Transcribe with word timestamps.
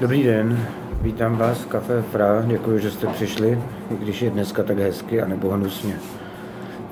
Dobrý 0.00 0.22
den, 0.22 0.66
vítám 1.02 1.36
vás 1.36 1.58
v 1.58 1.66
Café 1.66 2.02
Fra, 2.02 2.42
děkuji, 2.46 2.78
že 2.78 2.90
jste 2.90 3.06
přišli, 3.06 3.58
i 3.90 3.96
když 3.96 4.22
je 4.22 4.30
dneska 4.30 4.62
tak 4.62 4.78
hezky 4.78 5.22
a 5.22 5.26
nebo 5.26 5.50
hnusně. 5.50 5.98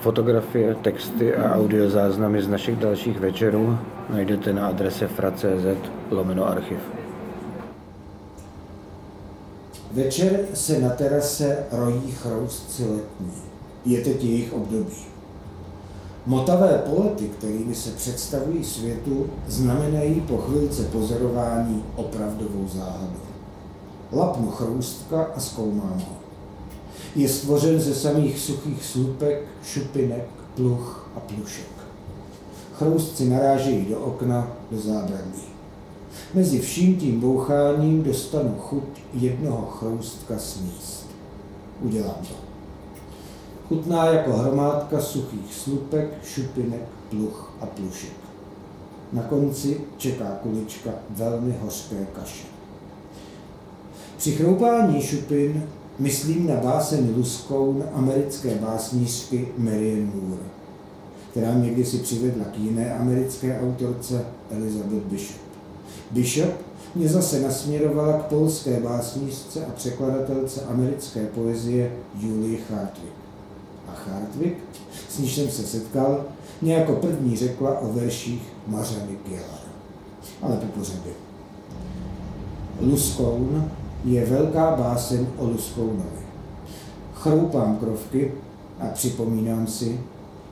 Fotografie, 0.00 0.74
texty 0.74 1.34
a 1.34 1.54
audiozáznamy 1.54 2.42
z 2.42 2.48
našich 2.48 2.76
dalších 2.76 3.20
večerů 3.20 3.78
najdete 4.10 4.52
na 4.52 4.66
adrese 4.66 5.08
fra.cz 5.08 5.90
lomeno 6.10 6.48
archiv. 6.48 6.78
Večer 9.92 10.40
se 10.54 10.78
na 10.80 10.90
terase 10.90 11.58
rojí 11.72 12.10
chroustci 12.10 12.82
letní. 12.82 13.32
Je 13.84 14.00
teď 14.00 14.24
jejich 14.24 14.52
období. 14.52 15.11
Motavé 16.26 16.82
polety, 16.90 17.28
kterými 17.28 17.74
se 17.74 17.90
představují 17.90 18.64
světu, 18.64 19.30
znamenají 19.48 20.20
po 20.20 20.38
chvilce 20.38 20.82
pozorování 20.82 21.84
opravdovou 21.96 22.68
záhadu. 22.68 23.20
Lapnu 24.12 24.50
chroustka 24.50 25.26
a 25.36 25.40
zkoumám 25.40 26.02
ho. 26.08 26.16
Je 27.16 27.28
stvořen 27.28 27.80
ze 27.80 27.94
samých 27.94 28.38
suchých 28.38 28.84
slupek, 28.84 29.42
šupinek, 29.64 30.28
pluch 30.54 31.10
a 31.16 31.20
plušek. 31.20 31.72
Chroustci 32.74 33.28
narážejí 33.28 33.84
do 33.84 33.98
okna, 33.98 34.48
do 34.70 34.80
zábradlí. 34.80 35.42
Mezi 36.34 36.60
vším 36.60 36.96
tím 36.96 37.20
boucháním 37.20 38.02
dostanu 38.02 38.56
chuť 38.58 38.84
jednoho 39.14 39.66
chroustka 39.66 40.38
sníst. 40.38 41.06
Udělám 41.80 42.16
to. 42.28 42.41
Chutná 43.72 44.06
jako 44.06 44.32
hromádka 44.32 45.00
suchých 45.00 45.54
slupek, 45.54 46.24
šupinek, 46.24 46.82
pluch 47.10 47.52
a 47.60 47.66
plušek. 47.66 48.12
Na 49.12 49.22
konci 49.22 49.80
čeká 49.96 50.24
kulička 50.24 50.90
velmi 51.10 51.54
hořké 51.62 52.06
kaše. 52.12 52.44
Při 54.16 54.32
chroupání 54.32 55.02
šupin 55.02 55.62
myslím 55.98 56.46
na 56.46 56.56
báseň 56.56 57.14
Luskou 57.16 57.84
americké 57.94 58.54
básnířky 58.54 59.48
Marian 59.58 60.12
Moore, 60.14 60.42
která 61.30 61.52
mě 61.52 61.70
kdysi 61.70 61.98
přivedla 61.98 62.44
k 62.44 62.58
jiné 62.58 62.94
americké 62.94 63.60
autorce 63.60 64.24
Elizabeth 64.50 65.04
Bishop. 65.04 65.40
Bishop 66.10 66.54
mě 66.94 67.08
zase 67.08 67.40
nasměrovala 67.40 68.12
k 68.12 68.26
polské 68.26 68.80
básnířce 68.80 69.66
a 69.66 69.70
překladatelce 69.70 70.60
americké 70.62 71.26
poezie 71.26 71.92
Julie 72.20 72.58
Hartwig. 72.70 73.21
A 73.88 74.10
Hartwig, 74.10 74.58
s 75.08 75.18
níž 75.18 75.34
jsem 75.34 75.48
se 75.48 75.62
setkal, 75.62 76.24
mě 76.62 76.74
jako 76.74 76.92
první 76.92 77.36
řekla 77.36 77.78
o 77.78 77.92
verších 77.92 78.42
Mařany 78.66 79.18
Gillar. 79.28 79.60
Ale 80.42 80.56
po 80.56 80.66
pořadě. 80.66 81.10
Luskoun 82.80 83.70
je 84.04 84.26
velká 84.26 84.76
báseň 84.76 85.26
o 85.36 85.46
Luskounovi. 85.46 86.22
Chroupám 87.14 87.76
krovky 87.76 88.32
a 88.80 88.86
připomínám 88.86 89.66
si, 89.66 90.00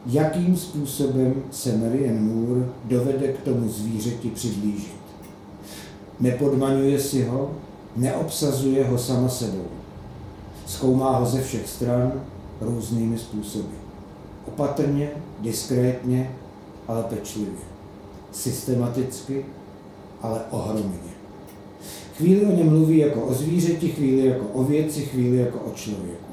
jakým 0.07 0.57
způsobem 0.57 1.35
se 1.51 1.77
Marian 1.77 2.25
Moore 2.25 2.67
dovede 2.85 3.33
k 3.33 3.43
tomu 3.43 3.69
zvířeti 3.69 4.31
přiblížit. 4.31 5.01
Nepodmaňuje 6.21 7.01
si 7.01 7.25
ho, 7.25 7.51
neobsazuje 7.97 8.85
ho 8.85 8.99
sama 8.99 9.29
sebou. 9.29 9.65
Zkoumá 10.67 11.19
ho 11.19 11.27
ze 11.27 11.43
všech 11.43 11.69
stran 11.69 12.13
různými 12.61 13.19
způsoby. 13.19 13.75
Opatrně, 14.49 15.11
diskrétně, 15.41 16.31
ale 16.89 17.03
pečlivě. 17.03 17.61
Systematicky, 18.33 19.45
ale 20.23 20.41
ohromně. 20.51 21.11
Chvíli 22.17 22.47
o 22.47 22.57
něm 22.57 22.69
mluví 22.71 22.99
jako 22.99 23.23
o 23.23 23.35
zvířeti, 23.35 23.89
chvíli 23.89 24.27
jako 24.27 24.45
o 24.45 24.65
věci, 24.65 25.01
chvíli 25.01 25.37
jako 25.37 25.59
o 25.59 25.75
člověku. 25.75 26.31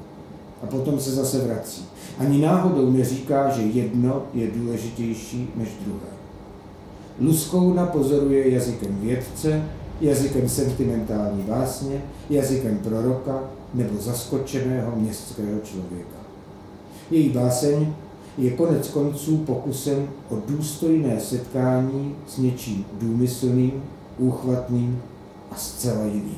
A 0.64 0.66
potom 0.66 1.00
se 1.00 1.12
zase 1.12 1.40
vrací. 1.40 1.86
Ani 2.18 2.42
náhodou 2.42 2.92
neříká, 2.92 3.50
že 3.50 3.62
jedno 3.62 4.24
je 4.34 4.48
důležitější 4.52 5.50
než 5.56 5.70
druhé. 5.86 6.08
Luskouna 7.20 7.86
pozoruje 7.86 8.52
jazykem 8.52 8.98
vědce, 9.02 9.64
jazykem 10.02 10.50
sentimentální 10.50 11.44
básně, 11.44 12.02
jazykem 12.30 12.78
proroka 12.78 13.44
nebo 13.74 14.02
zaskočeného 14.02 14.92
městského 14.96 15.60
člověka. 15.64 16.17
Její 17.12 17.30
báseň 17.30 17.94
je 18.38 18.52
konec 18.52 18.88
konců 18.88 19.38
pokusem 19.38 20.10
o 20.30 20.38
důstojné 20.48 21.20
setkání 21.20 22.16
s 22.28 22.38
něčím 22.38 22.86
důmyslným, 22.94 23.84
úchvatným 24.18 25.02
a 25.52 25.56
zcela 25.56 26.06
jiným. 26.06 26.38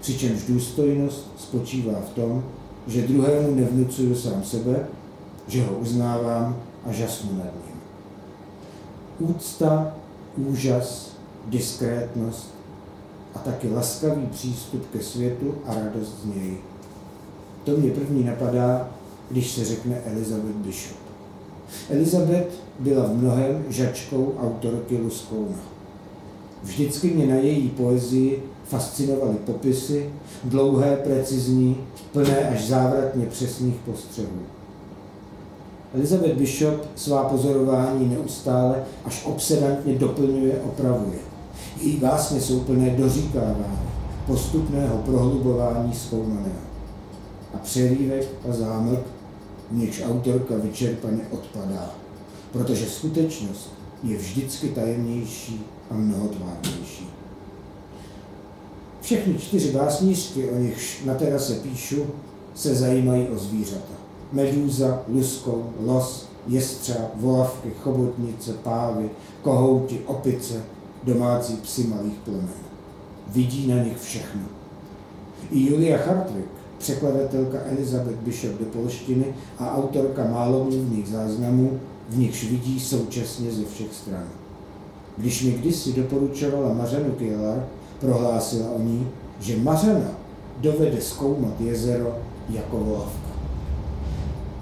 Přičemž 0.00 0.42
důstojnost 0.46 1.30
spočívá 1.38 1.92
v 1.92 2.14
tom, 2.14 2.44
že 2.86 3.06
druhému 3.06 3.54
nevnucuju 3.54 4.14
sám 4.14 4.44
sebe, 4.44 4.86
že 5.48 5.64
ho 5.64 5.72
uznávám 5.78 6.56
a 6.86 6.92
žasnu 6.92 7.30
nad 7.38 7.44
ním. 7.44 7.80
Úcta, 9.18 9.94
úžas, 10.36 11.10
diskrétnost 11.46 12.54
a 13.34 13.38
taky 13.38 13.68
laskavý 13.68 14.26
přístup 14.26 14.90
ke 14.92 15.00
světu 15.00 15.54
a 15.66 15.74
radost 15.74 16.14
z 16.22 16.26
něj. 16.34 16.56
To 17.64 17.70
mě 17.70 17.90
první 17.90 18.24
napadá, 18.24 18.88
když 19.30 19.50
se 19.50 19.64
řekne 19.64 20.00
Elizabeth 20.06 20.56
Bishop. 20.56 20.96
Elizabeth 21.90 22.48
byla 22.78 23.04
v 23.04 23.16
mnohem 23.16 23.64
žačkou 23.68 24.34
autorky 24.40 24.96
Luskouna. 24.96 25.56
Vždycky 26.62 27.10
mě 27.10 27.26
na 27.26 27.34
její 27.34 27.68
poezii 27.68 28.42
fascinovaly 28.64 29.36
popisy, 29.46 30.10
dlouhé, 30.44 30.96
precizní, 30.96 31.76
plné 32.12 32.48
až 32.48 32.66
závratně 32.66 33.26
přesných 33.26 33.74
postřehů. 33.74 34.40
Elizabeth 35.94 36.36
Bishop 36.36 36.86
svá 36.96 37.24
pozorování 37.24 38.08
neustále 38.08 38.84
až 39.04 39.26
obsedantně 39.26 39.94
doplňuje, 39.94 40.60
opravuje. 40.64 41.18
Její 41.80 41.96
básně 41.96 42.40
jsou 42.40 42.60
plné 42.60 42.90
doříkávání, 42.90 43.78
postupného 44.26 44.98
prohlubování 44.98 45.94
zkoumaného. 45.94 46.60
A 47.54 47.58
přerývek 47.58 48.28
a 48.48 48.52
zámlk, 48.52 49.00
v 49.70 50.02
autorka 50.10 50.54
vyčerpaně 50.56 51.20
odpadá, 51.30 51.94
protože 52.52 52.86
skutečnost 52.86 53.70
je 54.02 54.18
vždycky 54.18 54.68
tajemnější 54.68 55.66
a 55.90 55.94
mnohotvárnější. 55.94 57.08
Všechny 59.00 59.38
čtyři 59.38 59.70
básnířky, 59.70 60.50
o 60.50 60.58
nichž 60.58 61.04
na 61.04 61.14
terase 61.14 61.54
píšu, 61.54 62.06
se 62.54 62.74
zajímají 62.74 63.28
o 63.28 63.38
zvířata. 63.38 63.94
Medúza, 64.32 65.02
luskou, 65.08 65.72
los, 65.80 66.28
jestřáb, 66.46 67.10
volavky, 67.14 67.70
chobotnice, 67.82 68.52
pávy, 68.52 69.10
kohouti, 69.42 70.00
opice, 70.06 70.62
domácí 71.02 71.56
psy 71.56 71.84
malých 71.84 72.18
plemen. 72.24 72.48
Vidí 73.28 73.66
na 73.66 73.82
nich 73.82 73.98
všechno. 73.98 74.42
I 75.50 75.66
Julia 75.66 75.98
Hartwig, 76.06 76.59
překladatelka 76.80 77.58
Elizabeth 77.64 78.16
Bishop 78.16 78.52
do 78.60 78.64
polštiny 78.64 79.24
a 79.58 79.76
autorka 79.76 80.24
málomluvných 80.24 81.08
záznamů, 81.08 81.80
v 82.08 82.18
nichž 82.18 82.44
vidí 82.44 82.80
současně 82.80 83.50
ze 83.50 83.64
všech 83.64 83.94
stran. 83.94 84.24
Když 85.16 85.44
mi 85.44 85.50
kdysi 85.50 85.92
doporučovala 85.92 86.74
Mařanu 86.74 87.10
Kielar, 87.10 87.66
prohlásila 88.00 88.70
o 88.70 88.82
ní, 88.82 89.08
že 89.40 89.56
Mařana 89.56 90.10
dovede 90.60 91.00
zkoumat 91.00 91.60
jezero 91.60 92.18
jako 92.50 92.78
volavka. 92.78 93.30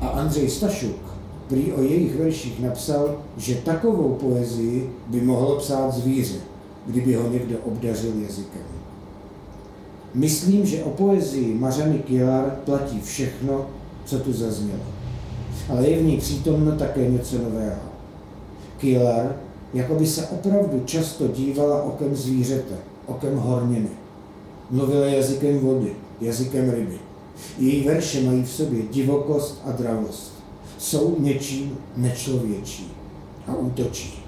A 0.00 0.08
Andřej 0.08 0.50
Stašuk 0.50 1.08
prý 1.48 1.72
o 1.72 1.82
jejich 1.82 2.16
verších 2.16 2.60
napsal, 2.60 3.16
že 3.36 3.54
takovou 3.54 4.14
poezii 4.14 4.92
by 5.06 5.20
mohlo 5.20 5.56
psát 5.56 5.94
zvíře, 5.94 6.38
kdyby 6.86 7.14
ho 7.14 7.28
někdo 7.28 7.58
obdařil 7.58 8.12
jazykem. 8.22 8.62
Myslím, 10.15 10.66
že 10.66 10.84
o 10.84 10.91
poezii 10.91 11.55
Mařany 11.55 11.99
Kielar 11.99 12.57
platí 12.65 13.01
všechno, 13.01 13.66
co 14.05 14.19
tu 14.19 14.33
zaznělo. 14.33 14.84
Ale 15.69 15.89
je 15.89 15.99
v 15.99 16.05
ní 16.05 16.16
přítomno 16.16 16.72
také 16.72 17.10
něco 17.10 17.39
nového. 17.39 17.81
Kielar 18.78 19.37
jako 19.75 19.95
by 19.95 20.07
se 20.07 20.27
opravdu 20.27 20.83
často 20.84 21.28
dívala 21.28 21.83
okem 21.83 22.16
zvířete, 22.16 22.75
okem 23.07 23.37
horniny. 23.37 23.89
Mluvila 24.71 25.07
jazykem 25.07 25.59
vody, 25.59 25.93
jazykem 26.21 26.71
ryby. 26.71 26.99
Její 27.59 27.84
verše 27.84 28.22
mají 28.22 28.43
v 28.43 28.51
sobě 28.51 28.83
divokost 28.83 29.63
a 29.65 29.72
dravost. 29.72 30.33
Jsou 30.78 31.16
něčím 31.19 31.78
nečlověčí 31.97 32.93
a 33.47 33.57
útočí. 33.57 34.22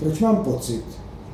Proč 0.00 0.18
mám 0.18 0.36
pocit, 0.36 0.84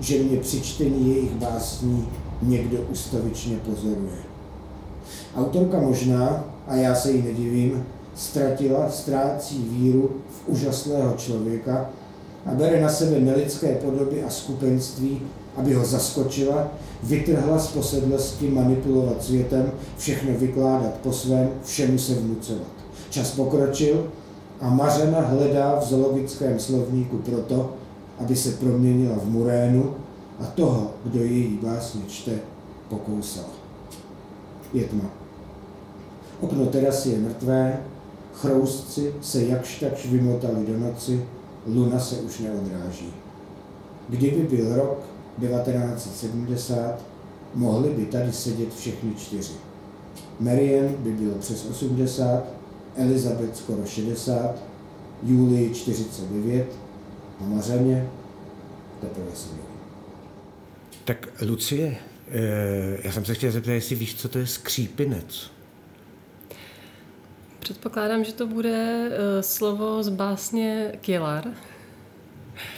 že 0.01 0.23
mě 0.23 0.37
při 0.37 0.61
čtení 0.61 1.15
jejich 1.15 1.31
básní 1.31 2.09
někdo 2.43 2.79
ustavičně 2.93 3.57
pozoruje? 3.57 4.19
Autorka 5.37 5.81
možná, 5.81 6.45
a 6.67 6.75
já 6.75 6.95
se 6.95 7.11
jí 7.11 7.23
nedivím, 7.23 7.85
ztratila, 8.15 8.91
ztrácí 8.91 9.69
víru 9.71 10.11
v 10.31 10.49
úžasného 10.49 11.15
člověka, 11.17 11.91
a 12.47 12.55
bere 12.55 12.81
na 12.81 12.89
sebe 12.89 13.21
nelidské 13.21 13.75
podoby 13.75 14.25
a 14.25 14.31
skupenství, 14.31 15.23
aby 15.57 15.75
ho 15.75 15.85
zaskočila, 15.85 16.69
vytrhla 17.03 17.59
z 17.59 17.67
posedlosti 17.67 18.49
manipulovat 18.49 19.25
světem, 19.25 19.73
všechno 19.99 20.33
vykládat 20.35 20.95
po 21.03 21.13
svém, 21.13 21.49
všemu 21.65 21.99
se 21.99 22.15
vnucovat. 22.15 22.69
Čas 23.11 23.31
pokročil 23.31 24.07
a 24.61 24.71
Mařena 24.71 25.21
hledá 25.21 25.81
v 25.81 25.85
zoologickém 25.85 26.59
slovníku 26.59 27.17
proto, 27.17 27.73
aby 28.19 28.37
se 28.37 28.51
proměnila 28.51 29.17
v 29.23 29.29
murénu 29.29 29.95
a 30.41 30.47
toho, 30.47 30.91
kdo 31.05 31.23
její 31.23 31.59
básně 31.63 32.03
čte, 32.09 32.33
pokousala. 32.89 33.49
Je 34.73 34.85
tma. 34.85 35.11
Okno 36.41 36.67
terasy 36.67 37.09
je 37.09 37.19
mrtvé, 37.19 37.83
chroustci 38.35 39.15
se 39.21 39.45
jakž 39.45 39.81
takž 39.81 40.07
vymotali 40.07 40.67
do 40.67 40.79
noci, 40.79 41.25
luna 41.67 42.01
se 42.01 42.17
už 42.17 42.39
neodráží. 42.39 43.13
Kdyby 44.09 44.57
byl 44.57 44.77
rok 44.77 44.99
1970, 45.41 46.99
mohli 47.55 47.91
by 47.91 48.07
tady 48.07 48.33
sedět 48.33 48.75
všechny 48.75 49.15
čtyři. 49.15 49.53
Marian 50.41 50.95
by 50.99 51.13
bylo 51.13 51.35
přes 51.35 51.67
80, 51.71 52.45
Elizabeth 52.97 53.57
skoro 53.57 53.87
60, 53.87 54.55
Julie 55.23 55.71
49 55.75 56.67
a 57.41 57.45
Mařeně 57.45 58.09
teprve 59.01 59.31
7. 59.35 59.70
Tak 61.11 61.29
Lucie, 61.43 61.97
eh, 62.29 62.99
já 63.03 63.12
jsem 63.12 63.25
se 63.25 63.35
chtěl 63.35 63.51
zeptat, 63.51 63.73
jestli 63.73 63.97
víš, 63.97 64.15
co 64.15 64.29
to 64.29 64.39
je 64.39 64.47
skřípinec. 64.47 65.51
Předpokládám, 67.59 68.25
že 68.25 68.33
to 68.33 68.47
bude 68.47 69.09
uh, 69.09 69.41
slovo 69.41 70.03
z 70.03 70.09
básně 70.09 70.93
Kielar. 71.01 71.45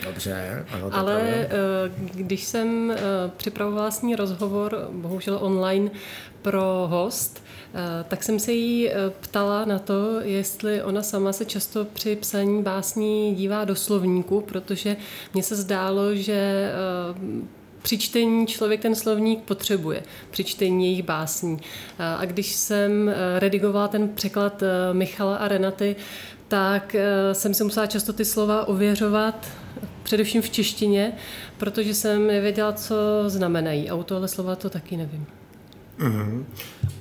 Dobře, 0.04 0.64
ano. 0.70 0.88
Ale 0.92 1.48
uh, 1.92 2.10
když 2.14 2.44
jsem 2.44 2.92
připravovala 3.36 3.90
s 3.90 4.02
ní 4.02 4.16
rozhovor, 4.16 4.88
bohužel 4.92 5.38
online, 5.40 5.90
pro 6.42 6.86
host, 6.90 7.44
tak 8.08 8.22
jsem 8.22 8.38
se 8.38 8.52
jí 8.52 8.90
ptala 9.20 9.64
na 9.64 9.78
to, 9.78 10.20
jestli 10.20 10.82
ona 10.82 11.02
sama 11.02 11.32
se 11.32 11.44
často 11.44 11.84
při 11.84 12.16
psaní 12.16 12.62
básní 12.62 13.34
dívá 13.34 13.64
do 13.64 13.76
slovníku, 13.76 14.40
protože 14.40 14.96
mně 15.34 15.42
se 15.42 15.56
zdálo, 15.56 16.14
že 16.14 16.70
při 17.82 17.98
čtení 17.98 18.46
člověk 18.46 18.80
ten 18.80 18.94
slovník 18.94 19.42
potřebuje, 19.42 20.02
při 20.30 20.44
čtení 20.44 20.84
jejich 20.84 21.02
básní. 21.02 21.58
A 21.98 22.24
když 22.24 22.52
jsem 22.52 23.08
eh, 23.08 23.14
redigovala 23.40 23.88
ten 23.88 24.08
překlad 24.08 24.62
eh, 24.62 24.94
Michala 24.94 25.36
a 25.36 25.48
Renaty, 25.48 25.96
tak 26.48 26.94
eh, 26.94 27.34
jsem 27.34 27.54
si 27.54 27.64
musela 27.64 27.86
často 27.86 28.12
ty 28.12 28.24
slova 28.24 28.68
ověřovat, 28.68 29.48
především 30.02 30.42
v 30.42 30.50
češtině, 30.50 31.12
protože 31.58 31.94
jsem 31.94 32.26
nevěděla, 32.26 32.72
co 32.72 32.94
znamenají. 33.26 33.90
A 33.90 33.94
u 33.94 34.02
tohle 34.02 34.28
slova 34.28 34.56
to 34.56 34.70
taky 34.70 34.96
nevím. 34.96 35.26
Mm-hmm. 35.98 36.44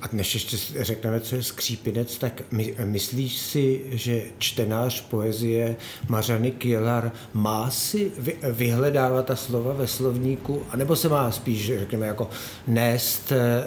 A 0.02 0.06
než 0.12 0.34
ještě 0.34 0.84
řekneme, 0.84 1.20
co 1.20 1.36
je 1.36 1.44
skřípinec, 1.44 2.18
tak 2.18 2.42
my, 2.52 2.76
myslíš 2.86 3.38
si, 3.38 3.82
že 3.92 4.24
čtenář 4.38 5.02
poezie 5.02 5.76
Mařany 6.10 6.52
Kielar 6.52 7.12
má 7.34 7.72
si 7.72 8.12
vy, 8.18 8.38
vyhledávat 8.44 9.26
ta 9.26 9.36
slova 9.36 9.74
ve 9.74 9.88
slovníku, 9.88 10.64
anebo 10.70 10.96
se 10.96 11.10
má 11.10 11.32
spíš, 11.32 11.72
řekněme, 11.80 12.08
jako 12.08 12.30
nést 12.68 13.32
e, 13.32 13.66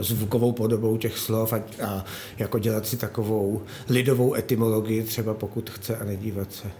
zvukovou 0.00 0.52
podobou 0.52 0.96
těch 0.96 1.18
slov 1.18 1.52
a, 1.52 1.62
a 1.86 2.04
jako 2.38 2.58
dělat 2.58 2.86
si 2.86 2.96
takovou 2.96 3.62
lidovou 3.88 4.34
etymologii, 4.34 5.02
třeba 5.02 5.34
pokud 5.34 5.70
chce 5.70 5.96
a 5.96 6.04
nedívat 6.04 6.52
se? 6.52 6.70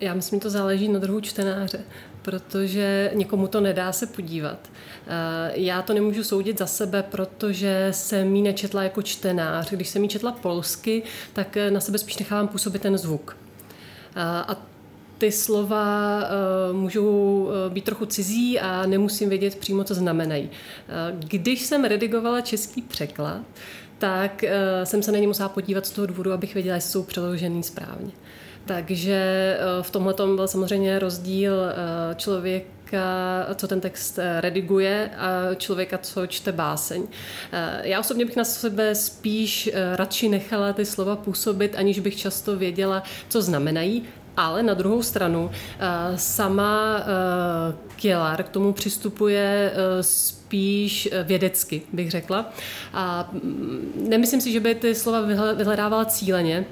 Já 0.00 0.14
myslím, 0.14 0.38
že 0.38 0.42
to 0.42 0.50
záleží 0.50 0.88
na 0.88 0.98
druhu 0.98 1.20
čtenáře, 1.20 1.80
protože 2.22 3.10
někomu 3.14 3.48
to 3.48 3.60
nedá 3.60 3.92
se 3.92 4.06
podívat. 4.06 4.58
Eh, 5.06 5.52
já 5.54 5.82
to 5.82 5.94
nemůžu 5.94 6.24
soudit 6.24 6.58
za 6.58 6.66
sebe, 6.66 7.02
protože 7.02 7.88
jsem 7.90 8.36
ji 8.36 8.42
nečetla 8.42 8.82
jako 8.82 9.02
čtenář. 9.02 9.70
Když 9.70 9.88
jsem 9.88 10.02
ji 10.02 10.08
četla 10.08 10.32
polsky, 10.32 11.02
tak 11.32 11.56
eh, 11.56 11.70
na 11.70 11.80
sebe 11.80 11.98
spíš 11.98 12.18
nechávám 12.18 12.48
působit 12.48 12.82
ten 12.82 12.98
zvuk. 12.98 13.36
Eh, 14.16 14.22
a 14.22 14.66
ty 15.18 15.32
slova 15.32 16.22
můžou 16.72 17.48
být 17.68 17.84
trochu 17.84 18.06
cizí 18.06 18.60
a 18.60 18.86
nemusím 18.86 19.28
vědět 19.28 19.56
přímo, 19.56 19.84
co 19.84 19.94
znamenají. 19.94 20.50
Když 21.18 21.62
jsem 21.62 21.84
redigovala 21.84 22.40
český 22.40 22.82
překlad, 22.82 23.40
tak 23.98 24.44
jsem 24.84 25.02
se 25.02 25.12
na 25.12 25.18
ně 25.18 25.26
musela 25.26 25.48
podívat 25.48 25.86
z 25.86 25.90
toho 25.90 26.06
důvodu, 26.06 26.32
abych 26.32 26.54
věděla, 26.54 26.74
jestli 26.74 26.90
jsou 26.90 27.02
přeložený 27.02 27.62
správně. 27.62 28.10
Takže 28.68 29.14
eh, 29.58 29.82
v 29.82 29.90
tomhle 29.90 30.14
byl 30.14 30.48
samozřejmě 30.48 30.98
rozdíl 30.98 31.54
eh, 31.54 31.74
člověka, 32.14 33.46
co 33.54 33.68
ten 33.68 33.80
text 33.80 34.18
eh, 34.18 34.40
rediguje 34.40 35.10
a 35.18 35.54
člověka, 35.54 35.98
co 35.98 36.26
čte 36.26 36.52
báseň. 36.52 37.06
Já 37.82 38.00
osobně 38.00 38.24
bych 38.24 38.36
na 38.36 38.44
sebe 38.44 38.94
spíš 38.94 39.70
radši 39.94 40.28
nechala 40.28 40.72
ty 40.72 40.84
slova 40.84 41.16
působit, 41.16 41.74
aniž 41.76 41.98
bych 41.98 42.16
často 42.16 42.56
věděla, 42.56 43.02
co 43.28 43.42
znamenají, 43.42 44.02
ale 44.36 44.62
na 44.62 44.74
druhou 44.74 45.02
stranu 45.02 45.50
sama 46.16 47.02
Kielar 47.96 48.42
k 48.42 48.48
tomu 48.48 48.72
přistupuje 48.72 49.72
spíš 50.00 51.08
vědecky, 51.24 51.82
bych 51.92 52.10
řekla. 52.10 52.52
A 52.92 53.28
mm, 53.32 54.06
nemyslím 54.08 54.40
si, 54.40 54.52
že 54.52 54.60
by 54.60 54.74
ty 54.74 54.94
slova 54.94 55.20
vyhledávala 55.54 56.04
cíleně, 56.04 56.64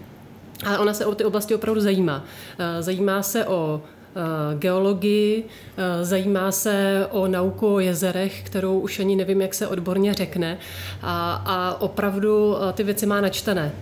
ale 0.64 0.79
ona 0.79 0.94
se 0.94 1.06
o 1.06 1.14
ty 1.14 1.25
oblasti 1.25 1.55
opravdu 1.55 1.81
zajímá. 1.81 2.25
Eh, 2.58 2.82
zajímá 2.82 3.23
se 3.23 3.44
o 3.44 3.82
eh, 3.82 4.58
geologii, 4.58 5.44
eh, 5.76 6.05
zajímá 6.05 6.53
se 6.53 7.06
o 7.11 7.26
nauku 7.26 7.75
o 7.75 7.81
jezerech, 7.81 8.43
kterou 8.43 8.79
už 8.79 9.00
ani 9.00 9.17
nevím, 9.17 9.41
jak 9.41 9.55
se 9.55 9.67
odborně 9.67 10.14
řekne 10.14 10.58
a, 11.03 11.43
a 11.47 11.81
opravdu 11.81 12.56
ty 12.73 12.82
věci 12.82 13.06
má 13.06 13.20
načtené. 13.20 13.73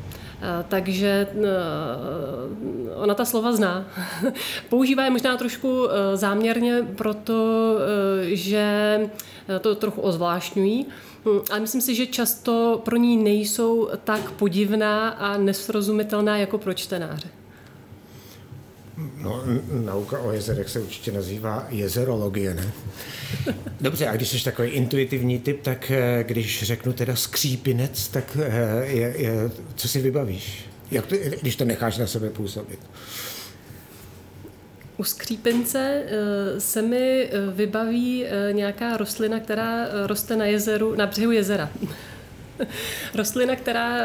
Takže 0.69 1.27
ona 2.95 3.15
ta 3.15 3.25
slova 3.25 3.53
zná. 3.53 3.85
Používá 4.69 5.05
je 5.05 5.11
možná 5.11 5.37
trošku 5.37 5.89
záměrně, 6.15 6.83
protože 6.97 9.01
to 9.61 9.75
trochu 9.75 10.01
ozvláštňují, 10.01 10.87
Hm, 10.87 11.14
ale 11.51 11.61
myslím 11.61 11.81
si, 11.81 11.95
že 11.95 12.07
často 12.07 12.83
pro 12.85 12.97
ní 12.97 13.17
nejsou 13.17 13.89
tak 14.05 14.31
podivná 14.31 15.09
a 15.09 15.37
nesrozumitelná 15.39 16.39
jako 16.39 16.59
pro 16.59 16.75
čtenáře. 16.75 17.29
No, 18.97 19.43
nauka 19.85 20.19
o 20.19 20.33
jezerech 20.33 20.71
se 20.71 20.81
určitě 20.81 21.13
nazývá 21.13 21.67
jezerologie, 21.71 22.55
ne? 22.55 22.73
Dobře, 23.81 24.09
a 24.09 24.17
když 24.17 24.29
jsi 24.29 24.45
takový 24.45 24.69
intuitivní 24.69 25.39
typ, 25.39 25.63
tak 25.63 25.91
eh, 25.91 26.25
když 26.29 26.63
řeknu 26.63 26.93
teda 26.93 27.17
skřípinec, 27.17 28.09
tak 28.09 28.39
eh, 28.41 28.87
je, 28.87 29.15
je, 29.17 29.51
co 29.75 29.89
si 29.89 30.01
vybavíš? 30.01 30.65
Jak 30.91 31.07
to, 31.07 31.17
když 31.41 31.57
to 31.57 31.65
necháš 31.65 31.99
na 31.99 32.07
sebe 32.07 32.31
působit? 32.31 32.79
U 34.97 35.05
skřípence 35.05 36.03
eh, 36.07 36.61
se 36.61 36.83
mi 36.83 37.29
eh, 37.33 37.51
vybaví 37.51 38.25
eh, 38.25 38.53
nějaká 38.53 38.97
rostlina, 38.97 39.41
která 39.41 39.87
roste 40.07 40.37
na 40.37 40.45
jezeru, 40.45 40.95
na 40.95 41.07
břehu 41.07 41.33
jezera. 41.33 41.71
Rostlina, 43.15 43.57
která 43.57 43.99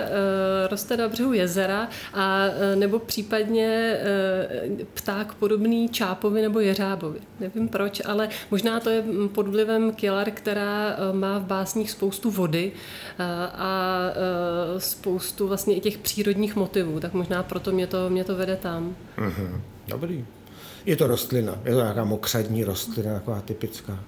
roste 0.70 0.98
na 0.98 1.08
břehu 1.08 1.34
jezera, 1.34 1.90
a 2.14 2.46
nebo 2.76 3.00
případně 3.00 4.00
pták 4.94 5.34
podobný 5.34 5.90
čápovi 5.90 6.42
nebo 6.42 6.60
jeřábovi. 6.60 7.20
Nevím 7.40 7.68
proč, 7.68 8.02
ale 8.06 8.30
možná 8.52 8.80
to 8.80 8.90
je 8.90 9.02
hm, 9.02 9.30
pod 9.30 9.48
vlivem 9.48 9.92
kielar, 9.92 10.32
která 10.32 10.98
má 11.12 11.40
v 11.40 11.46
básních 11.46 11.92
spoustu 11.92 12.32
vody 12.32 12.72
a 13.54 14.00
spoustu 14.78 15.48
vlastně 15.48 15.76
i 15.76 15.80
těch 15.80 15.98
přírodních 15.98 16.56
motivů, 16.56 17.00
tak 17.00 17.14
možná 17.14 17.44
proto 17.44 17.72
mě 17.72 17.88
to, 17.88 18.10
mě 18.10 18.24
to 18.24 18.36
vede 18.36 18.56
tam. 18.56 18.96
Mhm. 19.18 19.62
Dobrý. 19.88 20.26
Je 20.86 20.96
to 20.96 21.08
rostlina, 21.08 21.60
je 21.66 21.72
to 21.72 21.82
nějaká 21.82 22.04
mokřadní 22.04 22.64
rostlina, 22.64 23.14
taková 23.14 23.42
typická. 23.42 24.04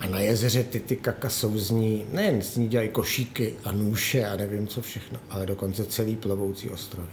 A 0.00 0.06
na 0.06 0.20
jezeře 0.20 0.64
ty, 0.64 0.80
ty 0.80 0.96
kaka 0.96 1.28
jsou 1.28 1.58
z 1.58 1.70
ní, 1.70 2.04
nejen 2.12 2.42
z 2.42 2.56
ní 2.56 2.68
dělají 2.68 2.88
košíky 2.88 3.54
a 3.64 3.72
nůše 3.72 4.26
a 4.26 4.36
nevím 4.36 4.66
co 4.66 4.82
všechno, 4.82 5.18
ale 5.30 5.46
dokonce 5.46 5.84
celý 5.84 6.16
plovoucí 6.16 6.70
ostrovy. 6.70 7.08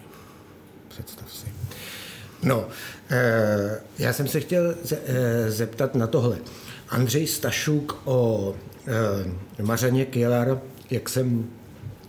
Představ 0.88 1.34
si. 1.34 1.48
No, 2.44 2.68
e, 3.10 3.82
já 4.00 4.14
jsem 4.14 4.28
se 4.28 4.40
chtěl 4.40 4.76
ze, 4.84 4.98
e, 5.06 5.52
zeptat 5.52 5.96
na 5.96 6.08
tohle. 6.08 6.38
Andřej 6.90 7.28
Stašuk 7.28 8.02
o 8.06 8.56
e, 9.60 9.64
Mařaně 9.64 10.06
Kielar, 10.06 10.62
jak 10.90 11.10
jsem 11.10 11.50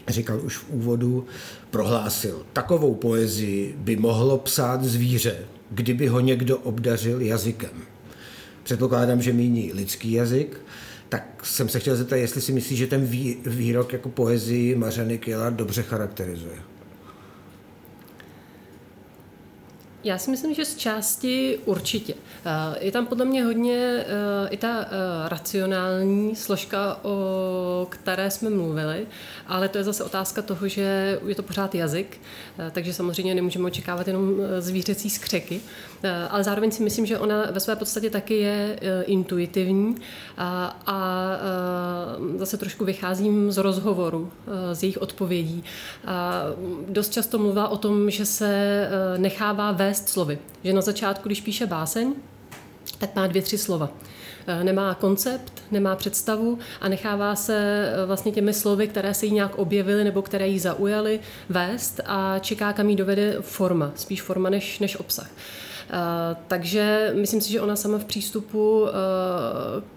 říkal 0.08 0.40
už 0.40 0.56
v 0.56 0.70
úvodu, 0.70 1.26
prohlásil, 1.70 2.46
takovou 2.52 2.94
poezii 2.94 3.74
by 3.78 3.96
mohlo 3.96 4.38
psát 4.38 4.84
zvíře, 4.84 5.36
kdyby 5.74 6.06
ho 6.06 6.20
někdo 6.20 6.58
obdařil 6.58 7.20
jazykem. 7.20 7.82
Předpokládám, 8.62 9.22
že 9.22 9.32
míní 9.32 9.72
lidský 9.72 10.12
jazyk, 10.12 10.60
tak 11.08 11.40
jsem 11.42 11.68
se 11.68 11.80
chtěl 11.80 11.96
zeptat, 11.96 12.16
jestli 12.16 12.40
si 12.40 12.52
myslíš, 12.52 12.78
že 12.78 12.86
ten 12.86 13.06
výrok 13.46 13.92
jako 13.92 14.08
poezii 14.08 14.74
Mařany 14.74 15.18
Kila 15.18 15.50
dobře 15.50 15.82
charakterizuje. 15.82 16.73
Já 20.04 20.18
si 20.18 20.30
myslím, 20.30 20.54
že 20.54 20.64
z 20.64 20.76
části 20.76 21.58
určitě. 21.64 22.14
Je 22.80 22.92
tam 22.92 23.06
podle 23.06 23.24
mě 23.24 23.44
hodně 23.44 24.04
i 24.50 24.56
ta 24.56 24.86
racionální 25.28 26.36
složka, 26.36 26.98
o 27.02 27.86
které 27.90 28.30
jsme 28.30 28.50
mluvili, 28.50 29.06
ale 29.46 29.68
to 29.68 29.78
je 29.78 29.84
zase 29.84 30.04
otázka 30.04 30.42
toho, 30.42 30.68
že 30.68 31.18
je 31.26 31.34
to 31.34 31.42
pořád 31.42 31.74
jazyk, 31.74 32.20
takže 32.72 32.92
samozřejmě 32.92 33.34
nemůžeme 33.34 33.66
očekávat 33.66 34.06
jenom 34.06 34.34
zvířecí 34.58 35.10
skřeky, 35.10 35.60
ale 36.30 36.44
zároveň 36.44 36.70
si 36.70 36.82
myslím, 36.82 37.06
že 37.06 37.18
ona 37.18 37.46
ve 37.50 37.60
své 37.60 37.76
podstatě 37.76 38.10
taky 38.10 38.34
je 38.34 38.78
intuitivní 39.06 39.94
a, 40.38 40.76
zase 42.36 42.56
trošku 42.56 42.84
vycházím 42.84 43.52
z 43.52 43.56
rozhovoru, 43.56 44.32
z 44.72 44.82
jejich 44.82 45.02
odpovědí. 45.02 45.64
A 46.06 46.42
dost 46.88 47.12
často 47.12 47.38
mluvila 47.38 47.68
o 47.68 47.76
tom, 47.76 48.10
že 48.10 48.26
se 48.26 48.88
nechává 49.16 49.72
vést 49.72 49.93
vést 49.94 50.08
slovy. 50.08 50.38
Že 50.64 50.72
na 50.72 50.80
začátku, 50.80 51.28
když 51.28 51.40
píše 51.40 51.66
báseň, 51.66 52.14
tak 52.98 53.14
má 53.14 53.26
dvě, 53.26 53.42
tři 53.42 53.58
slova. 53.58 53.88
Eh, 54.46 54.64
nemá 54.64 54.94
koncept, 54.94 55.62
nemá 55.70 55.96
představu 55.96 56.58
a 56.80 56.88
nechává 56.88 57.36
se 57.36 57.56
eh, 57.56 58.06
vlastně 58.06 58.32
těmi 58.32 58.54
slovy, 58.54 58.88
které 58.88 59.14
se 59.14 59.26
jí 59.26 59.32
nějak 59.32 59.58
objevily 59.58 60.04
nebo 60.04 60.22
které 60.22 60.48
jí 60.48 60.58
zaujaly, 60.58 61.20
vést 61.48 62.00
a 62.06 62.38
čeká, 62.38 62.72
kam 62.72 62.88
jí 62.90 62.96
dovede 62.96 63.36
forma, 63.40 63.92
spíš 63.94 64.22
forma 64.22 64.50
než, 64.50 64.78
než 64.78 64.96
obsah. 64.96 65.30
Uh, 65.30 66.36
takže 66.48 67.12
myslím 67.14 67.40
si, 67.40 67.52
že 67.52 67.60
ona 67.60 67.76
sama 67.76 67.98
v 67.98 68.04
přístupu 68.04 68.86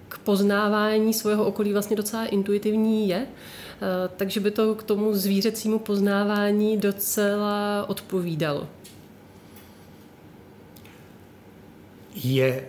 k 0.09 0.17
poznávání 0.17 1.13
svého 1.13 1.45
okolí 1.45 1.73
vlastně 1.73 1.95
docela 1.95 2.25
intuitivní 2.25 3.09
je, 3.09 3.27
takže 4.17 4.39
by 4.39 4.51
to 4.51 4.75
k 4.75 4.83
tomu 4.83 5.13
zvířecímu 5.13 5.79
poznávání 5.79 6.77
docela 6.77 7.85
odpovídalo. 7.87 8.67
Je, 12.23 12.63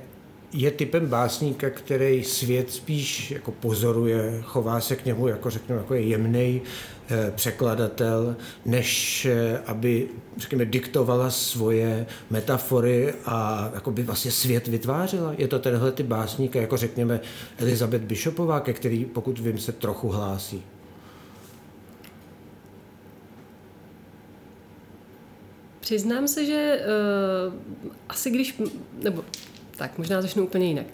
je 0.53 0.71
typem 0.71 1.07
básníka, 1.07 1.71
který 1.71 2.25
svět 2.25 2.71
spíš 2.71 3.31
jako 3.31 3.51
pozoruje, 3.53 4.41
chová 4.43 4.81
se 4.81 4.97
k 4.97 5.05
němu 5.05 5.29
jako 5.29 5.51
řekněme, 5.51 5.81
jako 5.81 5.95
je 5.95 6.01
jemný 6.01 6.63
eh, 7.11 7.33
překladatel, 7.35 8.37
než 8.65 9.25
eh, 9.27 9.59
aby, 9.67 10.09
řekněme, 10.37 10.65
diktovala 10.65 11.31
svoje 11.31 12.07
metafory 12.31 13.15
a 13.25 13.71
jako 13.75 13.91
by 13.91 14.03
vlastně 14.03 14.31
svět 14.31 14.69
vytvářela. 14.69 15.35
Je 15.39 15.49
to 15.49 15.59
tenhle 15.59 15.93
ty 15.93 16.03
básník, 16.03 16.55
jako 16.55 16.77
řekněme 16.77 17.21
Elizabeth 17.59 18.03
Bishopová, 18.03 18.61
ke 18.61 18.73
který, 18.73 19.05
pokud 19.05 19.39
vím, 19.39 19.59
se 19.59 19.73
trochu 19.73 20.09
hlásí. 20.09 20.63
Přiznám 25.89 26.29
se, 26.29 26.45
že 26.45 26.81
uh, 27.49 27.55
asi 28.09 28.31
když, 28.31 28.61
nebo 29.03 29.25
tak 29.77 29.99
možná 29.99 30.23
začnu 30.23 30.45
úplně 30.45 30.67
jinak. 30.67 30.87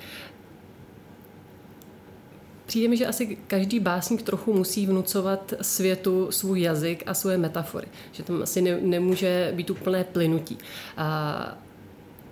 Přijde 2.66 2.88
mi, 2.88 2.96
že 2.96 3.06
asi 3.06 3.36
každý 3.46 3.80
básník 3.80 4.22
trochu 4.22 4.52
musí 4.52 4.86
vnucovat 4.86 5.54
světu 5.60 6.30
svůj 6.30 6.60
jazyk 6.60 7.02
a 7.06 7.14
svoje 7.14 7.38
metafory. 7.38 7.86
Že 8.12 8.22
tam 8.22 8.42
asi 8.42 8.62
ne, 8.62 8.78
nemůže 8.80 9.52
být 9.54 9.70
úplné 9.70 10.04
plynutí. 10.04 10.58
A 10.96 11.58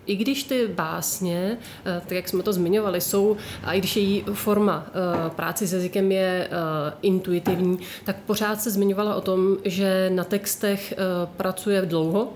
i 0.06 0.16
když 0.16 0.44
ty 0.44 0.68
básně, 0.68 1.58
eh, 1.86 2.00
tak 2.00 2.10
jak 2.12 2.28
jsme 2.28 2.42
to 2.42 2.52
zmiňovali, 2.52 3.00
jsou, 3.00 3.36
a 3.64 3.72
i 3.72 3.78
když 3.78 3.96
její 3.96 4.24
forma 4.32 4.86
eh, 4.86 5.30
práce 5.30 5.66
s 5.66 5.72
jazykem 5.72 6.12
je 6.12 6.48
intuitivní, 7.02 7.78
tak 8.04 8.16
pořád 8.16 8.62
se 8.62 8.70
zmiňovala 8.70 9.14
o 9.14 9.20
tom, 9.20 9.56
že 9.64 10.10
na 10.14 10.24
textech 10.24 10.94
pracuje 11.36 11.82
dlouho, 11.82 12.28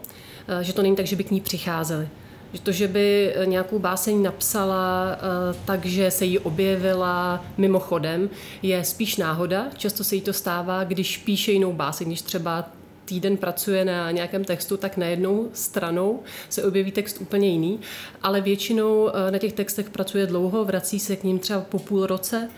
Eh, 0.49 0.65
že 0.65 0.73
to 0.73 0.83
není 0.83 0.97
tak, 0.97 1.07
že 1.07 1.17
by 1.17 1.25
k 1.25 1.31
ní 1.31 1.41
přicházeli. 1.41 2.09
Že 2.53 2.61
to, 2.61 2.73
že 2.73 2.89
by 2.89 3.33
eh, 3.35 3.47
nějakou 3.47 3.79
báseň 3.79 4.23
napsala 4.23 5.09
eh, 5.13 5.57
takže 5.65 6.11
se 6.11 6.25
jí 6.25 6.39
objevila 6.39 7.45
mimochodem, 7.57 8.31
je 8.63 8.85
spíš 8.85 9.17
náhoda. 9.17 9.67
Často 9.77 10.05
se 10.05 10.15
jí 10.15 10.21
to 10.21 10.33
stává, 10.33 10.85
když 10.85 11.17
píše 11.17 11.53
jinou 11.53 11.73
báseň, 11.73 12.07
když 12.07 12.23
třeba 12.23 12.69
týden 13.07 13.37
pracuje 13.37 13.85
na 13.85 14.11
nějakém 14.11 14.45
textu, 14.45 14.77
tak 14.77 14.97
na 14.97 15.07
jednou 15.07 15.49
stranou 15.53 16.23
se 16.49 16.65
objeví 16.65 16.93
text 16.93 17.21
úplně 17.21 17.49
jiný, 17.49 17.81
ale 18.23 18.41
většinou 18.41 19.11
na 19.31 19.39
těch 19.39 19.53
textech 19.53 19.91
pracuje 19.91 20.27
dlouho, 20.27 20.65
vrací 20.65 21.01
se 21.01 21.17
k 21.17 21.25
ním 21.25 21.39
třeba 21.39 21.61
po 21.61 21.79
půl 21.79 22.07
roce 22.07 22.49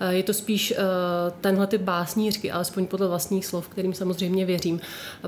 Eh, 0.00 0.14
je 0.14 0.22
to 0.22 0.34
spíš 0.34 0.74
eh, 0.76 0.82
tenhle 1.40 1.66
typ 1.66 1.80
básnířky, 1.80 2.50
alespoň 2.50 2.86
podle 2.86 3.08
vlastních 3.08 3.46
slov, 3.46 3.68
kterým 3.68 3.94
samozřejmě 3.94 4.44
věřím, 4.44 4.80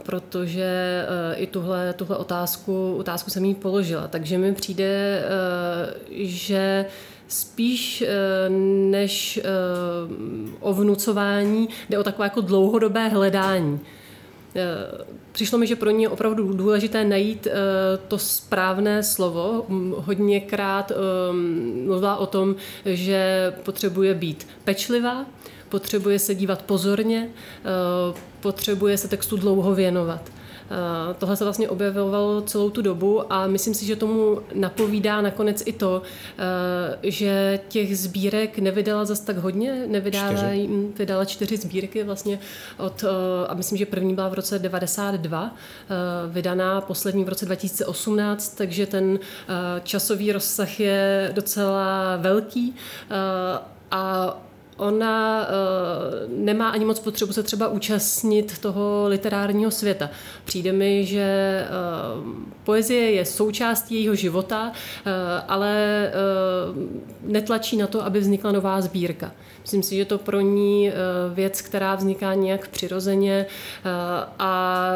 protože 0.02 1.04
eh, 1.32 1.34
i 1.34 1.46
tuhle, 1.46 1.92
tuhle 1.92 2.16
otázku, 2.16 2.96
otázku 2.98 3.30
jsem 3.30 3.44
jí 3.44 3.54
položila. 3.54 4.08
Takže 4.08 4.38
mi 4.38 4.54
přijde, 4.54 5.22
že 6.10 6.86
spíš 7.28 8.04
než 8.90 9.40
o 10.60 10.72
vnucování 10.72 11.68
jde 11.90 11.98
o 11.98 12.02
takové 12.02 12.26
jako 12.26 12.40
dlouhodobé 12.40 13.08
hledání. 13.08 13.80
Eh, 14.56 15.04
přišlo 15.32 15.58
mi, 15.58 15.66
že 15.66 15.76
pro 15.76 15.90
ně 15.90 16.04
je 16.04 16.08
opravdu 16.08 16.52
důležité 16.52 17.04
najít 17.04 17.46
eh, 17.46 17.52
to 18.08 18.18
správné 18.18 19.02
slovo. 19.02 19.66
Hodněkrát 19.96 20.92
ehm, 20.92 21.84
mluvila 21.84 22.16
o 22.16 22.26
tom, 22.26 22.56
že 22.84 23.52
potřebuje 23.62 24.14
být 24.14 24.46
pečlivá, 24.64 25.26
potřebuje 25.68 26.18
se 26.18 26.34
dívat 26.34 26.62
pozorně, 26.62 27.30
eh, 27.30 28.18
potřebuje 28.40 28.98
se 28.98 29.08
textu 29.08 29.36
dlouho 29.36 29.74
věnovat. 29.74 30.37
Eh, 30.70 31.14
tohle 31.18 31.36
se 31.36 31.44
vlastně 31.44 31.68
objevovalo 31.68 32.40
celou 32.40 32.70
tu 32.70 32.82
dobu 32.82 33.32
a 33.32 33.46
myslím 33.46 33.74
si, 33.74 33.86
že 33.86 33.96
tomu 33.96 34.40
napovídá 34.54 35.20
nakonec 35.20 35.62
i 35.66 35.72
to, 35.72 36.02
eh, 36.38 36.98
že 37.02 37.60
těch 37.68 37.98
sbírek 37.98 38.58
nevydala 38.58 39.04
zas 39.04 39.20
tak 39.20 39.36
hodně, 39.36 39.84
nevydala, 39.86 40.32
čtyři. 40.32 40.68
Vydala 40.98 41.24
čtyři 41.24 41.56
sbírky 41.56 42.04
vlastně 42.04 42.38
od, 42.78 43.04
eh, 43.04 43.46
a 43.48 43.54
myslím, 43.54 43.78
že 43.78 43.86
první 43.86 44.14
byla 44.14 44.28
v 44.28 44.34
roce 44.34 44.58
92, 44.58 45.54
vydaná 46.28 46.80
poslední 46.80 47.24
v 47.24 47.28
roce 47.28 47.46
2018, 47.46 48.56
takže 48.56 48.86
ten 48.86 49.18
časový 49.82 50.32
rozsah 50.32 50.80
je 50.80 51.30
docela 51.34 52.16
velký 52.16 52.74
a 53.90 54.36
ona 54.78 55.46
uh, 55.48 56.44
nemá 56.44 56.68
ani 56.68 56.84
moc 56.84 57.00
potřebu 57.00 57.32
se 57.32 57.42
třeba 57.42 57.68
účastnit 57.68 58.58
toho 58.58 59.04
literárního 59.08 59.70
světa. 59.70 60.10
Přijde 60.44 60.72
mi, 60.72 61.06
že 61.06 61.64
uh, 62.16 62.24
poezie 62.64 63.10
je 63.10 63.24
součástí 63.24 63.94
jejího 63.94 64.14
života, 64.14 64.66
uh, 64.66 65.12
ale 65.48 66.10
uh, 66.72 67.32
netlačí 67.32 67.76
na 67.76 67.86
to, 67.86 68.04
aby 68.04 68.20
vznikla 68.20 68.52
nová 68.52 68.80
sbírka. 68.80 69.32
Myslím 69.62 69.82
si, 69.82 69.96
že 69.96 70.04
to 70.04 70.18
pro 70.18 70.40
ní 70.40 70.88
uh, 70.88 71.34
věc, 71.34 71.60
která 71.60 71.94
vzniká 71.94 72.34
nějak 72.34 72.68
přirozeně 72.68 73.46
uh, 73.46 73.90
a 74.38 74.92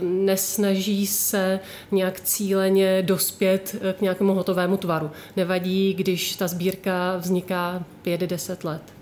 uh, 0.00 0.04
nesnaží 0.04 1.06
se 1.06 1.60
nějak 1.90 2.20
cíleně 2.20 3.02
dospět 3.02 3.76
k 3.98 4.00
nějakému 4.00 4.34
hotovému 4.34 4.76
tvaru. 4.76 5.10
Nevadí, 5.36 5.94
když 5.94 6.36
ta 6.36 6.48
sbírka 6.48 7.16
vzniká 7.16 7.84
5-10 8.04 8.68
let. 8.68 8.95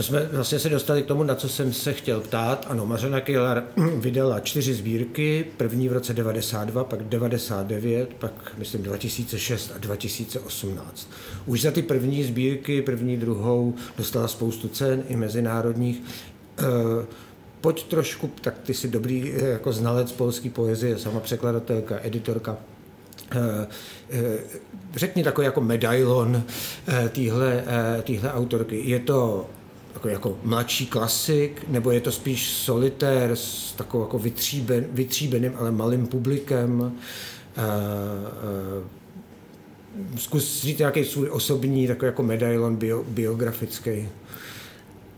To 0.00 0.04
jsme 0.04 0.28
vlastně 0.32 0.58
se 0.58 0.68
dostali 0.68 1.02
k 1.02 1.06
tomu, 1.06 1.22
na 1.22 1.34
co 1.34 1.48
jsem 1.48 1.72
se 1.72 1.92
chtěl 1.92 2.20
ptát. 2.20 2.66
Ano, 2.68 2.86
Mařena 2.86 3.20
Kejlar 3.20 3.64
vydala 3.96 4.40
čtyři 4.40 4.74
sbírky, 4.74 5.46
první 5.56 5.88
v 5.88 5.92
roce 5.92 6.14
92, 6.14 6.84
pak 6.84 7.02
99, 7.02 8.14
pak 8.18 8.52
myslím 8.58 8.82
2006 8.82 9.72
a 9.76 9.78
2018. 9.78 11.10
Už 11.46 11.62
za 11.62 11.70
ty 11.70 11.82
první 11.82 12.24
sbírky, 12.24 12.82
první, 12.82 13.16
druhou, 13.16 13.74
dostala 13.98 14.28
spoustu 14.28 14.68
cen 14.68 15.04
i 15.08 15.16
mezinárodních. 15.16 16.02
E, 16.58 16.62
pojď 17.60 17.84
trošku, 17.84 18.30
tak 18.40 18.58
ty 18.58 18.74
jsi 18.74 18.88
dobrý 18.88 19.32
eh, 19.32 19.48
jako 19.48 19.72
znalec 19.72 20.12
polské 20.12 20.50
poezie, 20.50 20.98
sama 20.98 21.20
překladatelka, 21.20 21.98
editorka. 22.02 22.56
E, 23.32 23.66
řekni 24.96 25.24
takový 25.24 25.44
jako 25.44 25.60
medailon 25.60 26.42
téhle 28.04 28.32
autorky. 28.32 28.82
Je 28.84 28.98
to 28.98 29.46
jako, 29.94 30.08
jako 30.08 30.38
mladší 30.42 30.86
klasik, 30.86 31.68
nebo 31.68 31.90
je 31.90 32.00
to 32.00 32.12
spíš 32.12 32.50
solitér 32.50 33.36
s 33.36 33.72
takovou 33.72 34.04
jako 34.04 34.18
vytříben, 34.18 34.86
vytříbeným, 34.92 35.52
ale 35.56 35.70
malým 35.70 36.06
publikem? 36.06 36.80
Uh, 36.80 36.86
uh, 36.86 36.92
zkus 40.16 40.62
říct 40.62 40.78
nějaký 40.78 41.04
svůj 41.04 41.30
osobní 41.30 41.86
takový 41.86 42.06
jako 42.06 42.22
medailon 42.22 42.76
bio, 42.76 43.04
biografický. 43.08 44.08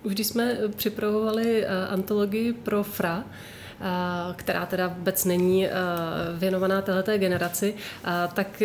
Už 0.03 0.15
když 0.15 0.27
jsme 0.27 0.59
připravovali 0.77 1.67
antologii 1.67 2.53
pro 2.53 2.83
FRA, 2.83 3.25
která 4.37 4.67
teda 4.67 4.87
vůbec 4.89 5.25
není 5.25 5.69
věnovaná 6.35 6.83
této 6.83 7.19
generaci, 7.19 7.75
tak 8.35 8.63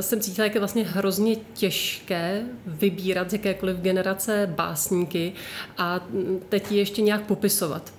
jsem 0.00 0.20
cítila, 0.20 0.44
jak 0.44 0.54
je 0.54 0.60
vlastně 0.60 0.84
hrozně 0.84 1.36
těžké 1.36 2.42
vybírat 2.66 3.30
z 3.30 3.32
jakékoliv 3.32 3.76
generace 3.76 4.48
básníky 4.54 5.32
a 5.78 6.00
teď 6.48 6.72
ji 6.72 6.78
ještě 6.78 7.02
nějak 7.02 7.22
popisovat. 7.22 7.92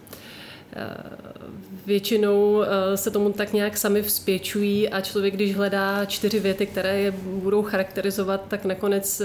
Většinou 1.86 2.63
se 2.96 3.12
tomu 3.12 3.31
tak 3.34 3.53
nějak 3.53 3.77
sami 3.77 4.01
vzpěčují 4.01 4.89
a 4.89 5.01
člověk, 5.01 5.34
když 5.34 5.55
hledá 5.55 6.05
čtyři 6.05 6.39
věty, 6.39 6.65
které 6.65 7.00
je 7.00 7.12
budou 7.12 7.63
charakterizovat, 7.63 8.41
tak 8.48 8.65
nakonec 8.65 9.22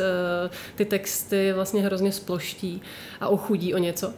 ty 0.75 0.85
texty 0.85 1.53
vlastně 1.53 1.83
hrozně 1.83 2.13
sploští 2.13 2.83
a 3.21 3.29
ochudí 3.29 3.75
o 3.75 3.79
něco. 3.79 4.13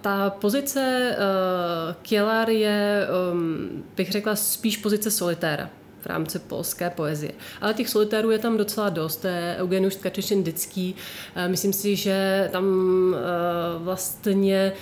Ta 0.00 0.30
pozice 0.30 1.16
uh, 1.18 1.94
Kielar 2.02 2.50
je, 2.50 3.08
um, 3.32 3.84
bych 3.96 4.12
řekla, 4.12 4.36
spíš 4.36 4.76
pozice 4.76 5.10
solitéra 5.10 5.70
v 6.00 6.06
rámci 6.06 6.38
polské 6.38 6.90
poezie. 6.90 7.32
Ale 7.60 7.74
těch 7.74 7.88
solitérů 7.88 8.30
je 8.30 8.38
tam 8.38 8.56
docela 8.56 8.88
dost. 8.88 9.16
To 9.16 9.26
je 9.26 9.56
Eugeniusz 9.58 9.96
Tkačešin-Dický. 9.96 10.94
Uh, 10.94 11.48
myslím 11.50 11.72
si, 11.72 11.96
že 11.96 12.48
tam 12.52 12.64
uh, 12.64 13.82
vlastně 13.84 14.72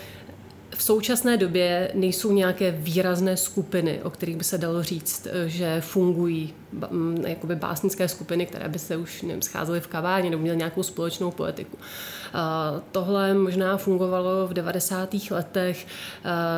v 0.70 0.82
současné 0.82 1.36
době 1.36 1.90
nejsou 1.94 2.32
nějaké 2.32 2.70
výrazné 2.70 3.36
skupiny, 3.36 4.00
o 4.02 4.10
kterých 4.10 4.36
by 4.36 4.44
se 4.44 4.58
dalo 4.58 4.82
říct, 4.82 5.26
že 5.46 5.80
fungují 5.80 6.54
jakoby 7.26 7.56
básnické 7.56 8.08
skupiny, 8.08 8.46
které 8.46 8.68
by 8.68 8.78
se 8.78 8.96
už 8.96 9.22
nevím, 9.22 9.42
scházely 9.42 9.80
v 9.80 9.86
kavárně 9.86 10.30
nebo 10.30 10.42
měly 10.42 10.56
nějakou 10.56 10.82
společnou 10.82 11.30
poetiku. 11.30 11.78
Tohle 12.92 13.34
možná 13.34 13.76
fungovalo 13.76 14.46
v 14.46 14.52
90. 14.52 15.14
letech, 15.30 15.86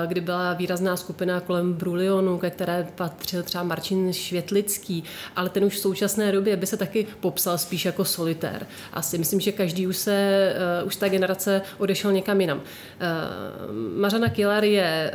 kdy 0.06 0.20
byla 0.20 0.52
výrazná 0.52 0.96
skupina 0.96 1.40
kolem 1.40 1.72
Brulionu, 1.72 2.38
ke 2.38 2.50
které 2.50 2.88
patřil 2.94 3.42
třeba 3.42 3.64
Marcin 3.64 4.12
Švětlický, 4.12 5.04
ale 5.36 5.48
ten 5.48 5.64
už 5.64 5.74
v 5.74 5.78
současné 5.78 6.32
době 6.32 6.56
by 6.56 6.66
se 6.66 6.76
taky 6.76 7.06
popsal 7.20 7.58
spíš 7.58 7.84
jako 7.84 8.04
solitér. 8.04 8.66
Asi 8.92 9.18
myslím, 9.18 9.40
že 9.40 9.52
každý 9.52 9.86
už 9.86 9.96
se, 9.96 10.52
už 10.84 10.96
ta 10.96 11.08
generace 11.08 11.62
odešel 11.78 12.12
někam 12.12 12.40
jinam. 12.40 12.60
Mařana 13.96 14.28
Killer 14.28 14.64
je 14.64 15.12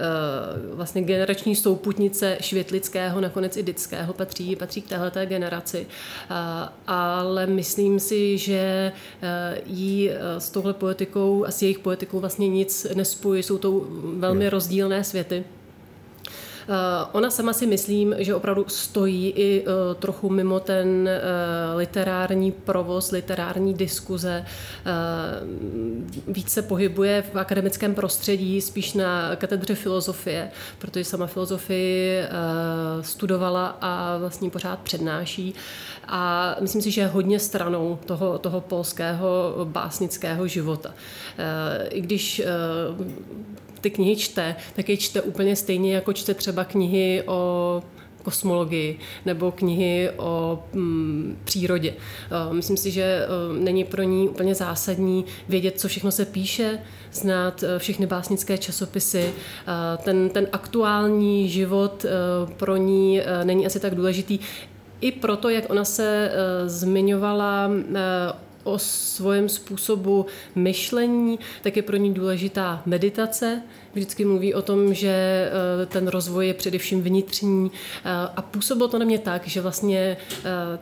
vlastně 0.73 1.01
generační 1.01 1.55
souputnice 1.55 2.37
Švětlického, 2.41 3.21
nakonec 3.21 3.57
i 3.57 3.63
Dického, 3.63 4.13
patří, 4.13 4.55
patří 4.55 4.81
k 4.81 4.89
téhleté 4.91 5.25
generaci. 5.25 5.87
Ale 6.87 7.45
myslím 7.47 7.99
si, 7.99 8.37
že 8.37 8.91
jí 9.65 10.09
s 10.37 10.49
touhle 10.49 10.73
poetikou 10.73 11.45
a 11.45 11.51
s 11.51 11.61
jejich 11.61 11.79
poetikou 11.79 12.19
vlastně 12.19 12.47
nic 12.47 12.87
nespojí, 12.95 13.43
jsou 13.43 13.57
to 13.57 13.87
velmi 14.19 14.49
rozdílné 14.49 15.03
světy. 15.03 15.43
Eh, 16.69 17.05
ona 17.11 17.31
sama 17.31 17.53
si 17.53 17.67
myslím, 17.67 18.15
že 18.17 18.35
opravdu 18.35 18.65
stojí 18.67 19.29
i 19.29 19.65
eh, 19.67 19.95
trochu 19.95 20.29
mimo 20.29 20.59
ten 20.59 21.07
eh, 21.07 21.21
literární 21.75 22.51
provoz, 22.51 23.11
literární 23.11 23.73
diskuze. 23.73 24.45
Víc 26.27 26.49
se 26.49 26.61
pohybuje 26.61 27.23
v 27.33 27.35
akademickém 27.35 27.95
prostředí, 27.95 28.61
spíš 28.61 28.93
na 28.93 29.35
katedře 29.35 29.75
filozofie, 29.75 30.51
protože 30.79 31.05
sama 31.05 31.27
filozofii 31.27 32.21
studovala 33.01 33.77
a 33.81 34.17
vlastně 34.17 34.49
pořád 34.49 34.79
přednáší. 34.79 35.53
A 36.07 36.55
myslím 36.61 36.81
si, 36.81 36.91
že 36.91 37.01
je 37.01 37.07
hodně 37.07 37.39
stranou 37.39 37.99
toho, 38.05 38.37
toho 38.37 38.61
polského 38.61 39.55
básnického 39.63 40.47
života. 40.47 40.93
I 41.89 42.01
když 42.01 42.41
ty 43.81 43.89
knihy 43.89 44.15
čte, 44.15 44.55
tak 44.75 44.89
je 44.89 44.97
čte 44.97 45.21
úplně 45.21 45.55
stejně, 45.55 45.95
jako 45.95 46.13
čte 46.13 46.33
třeba 46.33 46.65
knihy 46.65 47.23
o 47.25 47.81
kosmologii 48.23 48.99
nebo 49.25 49.51
knihy 49.51 50.09
o 50.17 50.63
mm, 50.73 51.37
přírodě. 51.43 51.93
Eh, 51.93 52.53
myslím 52.53 52.77
si, 52.77 52.91
že 52.91 53.03
eh, 53.03 53.27
není 53.59 53.83
pro 53.83 54.03
ní 54.03 54.29
úplně 54.29 54.55
zásadní 54.55 55.25
vědět, 55.49 55.79
co 55.79 55.87
všechno 55.87 56.11
se 56.11 56.25
píše, 56.25 56.79
znát 57.13 57.63
eh, 57.63 57.79
všechny 57.79 58.05
básnické 58.05 58.57
časopisy. 58.57 59.33
Ten, 60.03 60.29
ten 60.29 60.47
aktuální 60.51 61.49
život 61.49 62.05
pro 62.57 62.77
ní 62.77 63.21
není 63.43 63.65
asi 63.65 63.79
tak 63.79 63.95
důležitý. 63.95 64.39
I 65.01 65.11
proto, 65.11 65.49
jak 65.49 65.69
ona 65.69 65.85
se 65.85 66.31
zmiňovala 66.65 67.71
o 68.63 68.79
svém 68.79 69.49
způsobu 69.49 70.25
myšlení, 70.55 71.39
tak 71.61 71.75
je 71.75 71.83
pro 71.83 71.97
ní 71.97 72.13
důležitá 72.13 72.81
meditace. 72.85 73.61
Vždycky 73.93 74.25
mluví 74.25 74.53
o 74.53 74.61
tom, 74.61 74.93
že 74.93 75.09
eh, 75.11 75.85
ten 75.85 76.07
rozvoj 76.07 76.47
je 76.47 76.53
především 76.53 77.01
vnitřní 77.01 77.71
eh, 77.71 78.09
a 78.35 78.41
působilo 78.41 78.87
to 78.87 78.99
na 78.99 79.05
mě 79.05 79.19
tak, 79.19 79.47
že 79.47 79.61
vlastně 79.61 80.17
eh, 80.45 80.79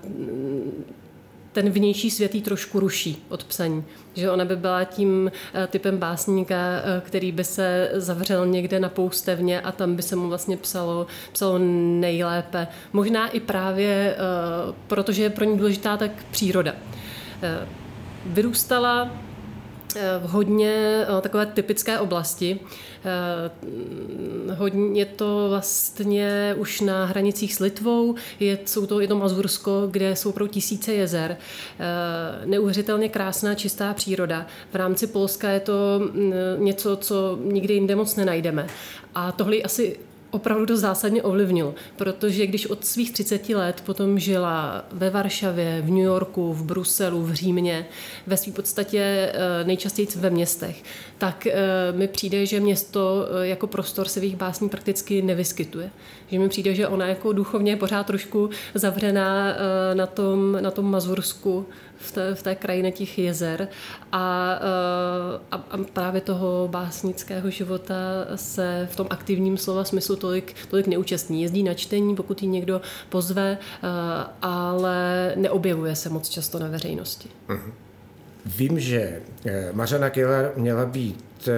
ten 1.51 1.69
vnější 1.69 2.11
svět 2.11 2.35
jí 2.35 2.41
trošku 2.41 2.79
ruší 2.79 3.25
od 3.29 3.43
psaní. 3.43 3.83
Že 4.15 4.31
ona 4.31 4.45
by 4.45 4.55
byla 4.55 4.83
tím 4.83 5.31
typem 5.67 5.97
básníka, 5.97 6.55
který 7.01 7.31
by 7.31 7.43
se 7.43 7.91
zavřel 7.93 8.47
někde 8.47 8.79
na 8.79 8.89
poustevně 8.89 9.61
a 9.61 9.71
tam 9.71 9.95
by 9.95 10.01
se 10.01 10.15
mu 10.15 10.27
vlastně 10.27 10.57
psalo, 10.57 11.07
psalo 11.31 11.57
nejlépe. 11.99 12.67
Možná 12.93 13.27
i 13.27 13.39
právě, 13.39 14.15
protože 14.87 15.23
je 15.23 15.29
pro 15.29 15.45
ní 15.45 15.57
důležitá 15.57 15.97
tak 15.97 16.11
příroda. 16.31 16.75
Eh, 17.41 17.67
vyrůstala 18.25 19.11
eh, 19.95 20.19
v 20.19 20.29
hodně 20.29 21.05
eh, 21.17 21.21
takové 21.21 21.45
typické 21.45 21.99
oblasti. 21.99 22.59
Hodně 24.57 25.05
to 25.05 25.45
vlastně 25.49 26.55
už 26.57 26.81
na 26.81 27.05
hranicích 27.05 27.55
s 27.55 27.59
Litvou, 27.59 28.15
je, 28.39 28.59
jsou 28.65 28.85
to, 28.85 28.99
je 28.99 29.07
to 29.07 29.17
Mazursko, 29.17 29.87
kde 29.91 30.15
jsou 30.15 30.31
pro 30.31 30.47
tisíce 30.47 30.93
jezer. 30.93 31.37
Neuvěřitelně 32.45 33.09
krásná, 33.09 33.55
čistá 33.55 33.93
příroda. 33.93 34.45
V 34.71 34.75
rámci 34.75 35.07
Polska 35.07 35.49
je 35.49 35.59
to 35.59 35.99
mm, 35.99 36.33
něco, 36.57 36.95
co 36.95 37.39
nikdy 37.43 37.73
jinde 37.73 37.95
moc 37.95 38.15
nenajdeme. 38.15 38.67
A 39.15 39.31
tohle 39.31 39.57
asi 39.57 39.99
opravdu 40.31 40.65
to 40.65 40.77
zásadně 40.77 41.23
ovlivnil, 41.23 41.73
protože 41.95 42.47
když 42.47 42.67
od 42.67 42.85
svých 42.85 43.11
30 43.11 43.49
let 43.49 43.83
potom 43.85 44.19
žila 44.19 44.85
ve 44.91 45.09
Varšavě, 45.09 45.81
v 45.81 45.89
New 45.89 46.03
Yorku, 46.03 46.53
v 46.53 46.63
Bruselu, 46.63 47.23
v 47.23 47.33
Římě, 47.33 47.85
ve 48.27 48.37
své 48.37 48.53
podstatě 48.53 48.99
eh, 49.33 49.63
nejčastěji 49.63 50.07
ve 50.15 50.29
městech, 50.29 50.83
tak 51.17 51.47
eh, 51.47 51.53
mi 51.91 52.07
přijde, 52.07 52.45
že 52.45 52.59
město 52.59 53.27
eh, 53.29 53.47
jako 53.47 53.67
prostor 53.67 54.07
svých 54.07 54.35
básní 54.35 54.69
prakticky 54.69 55.21
nevyskytuje. 55.21 55.89
Že 56.31 56.39
mi 56.39 56.49
přijde, 56.49 56.75
že 56.75 56.87
ona 56.87 57.07
jako 57.07 57.33
duchovně 57.33 57.71
je 57.71 57.75
pořád 57.75 58.07
trošku 58.07 58.49
zavřená 58.73 59.55
na 59.93 60.05
tom, 60.05 60.57
na 60.61 60.71
tom 60.71 60.91
Mazursku, 60.91 61.65
v 61.99 62.11
té, 62.11 62.35
v 62.35 62.43
té 62.43 62.55
krajině 62.55 62.91
těch 62.91 63.19
jezer 63.19 63.67
a, 64.11 64.59
eh, 64.61 65.39
a, 65.51 65.55
a 65.55 65.77
právě 65.93 66.21
toho 66.21 66.67
básnického 66.71 67.49
života 67.49 67.95
se 68.35 68.87
v 68.91 68.95
tom 68.95 69.07
aktivním 69.09 69.57
slova 69.57 69.83
smyslu 69.83 70.15
tolik, 70.15 70.55
tolik 70.69 70.87
neúčastní. 70.87 71.41
Jezdí 71.41 71.63
na 71.63 71.73
čtení, 71.73 72.15
pokud 72.15 72.41
ji 72.41 72.47
někdo 72.47 72.81
pozve, 73.09 73.57
eh, 73.61 73.87
ale 74.41 75.33
neobjevuje 75.35 75.95
se 75.95 76.09
moc 76.09 76.29
často 76.29 76.59
na 76.59 76.67
veřejnosti. 76.67 77.29
Mhm. 77.47 77.73
Vím, 78.45 78.79
že 78.79 79.21
eh, 79.45 79.69
Mařana 79.73 80.09
Killer 80.09 80.51
měla 80.55 80.85
být 80.85 81.49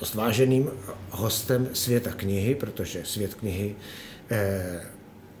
dost 0.00 0.14
váženým 0.14 0.70
hostem 1.10 1.68
světa 1.72 2.10
knihy, 2.16 2.54
protože 2.54 3.04
svět 3.04 3.34
knihy 3.34 3.76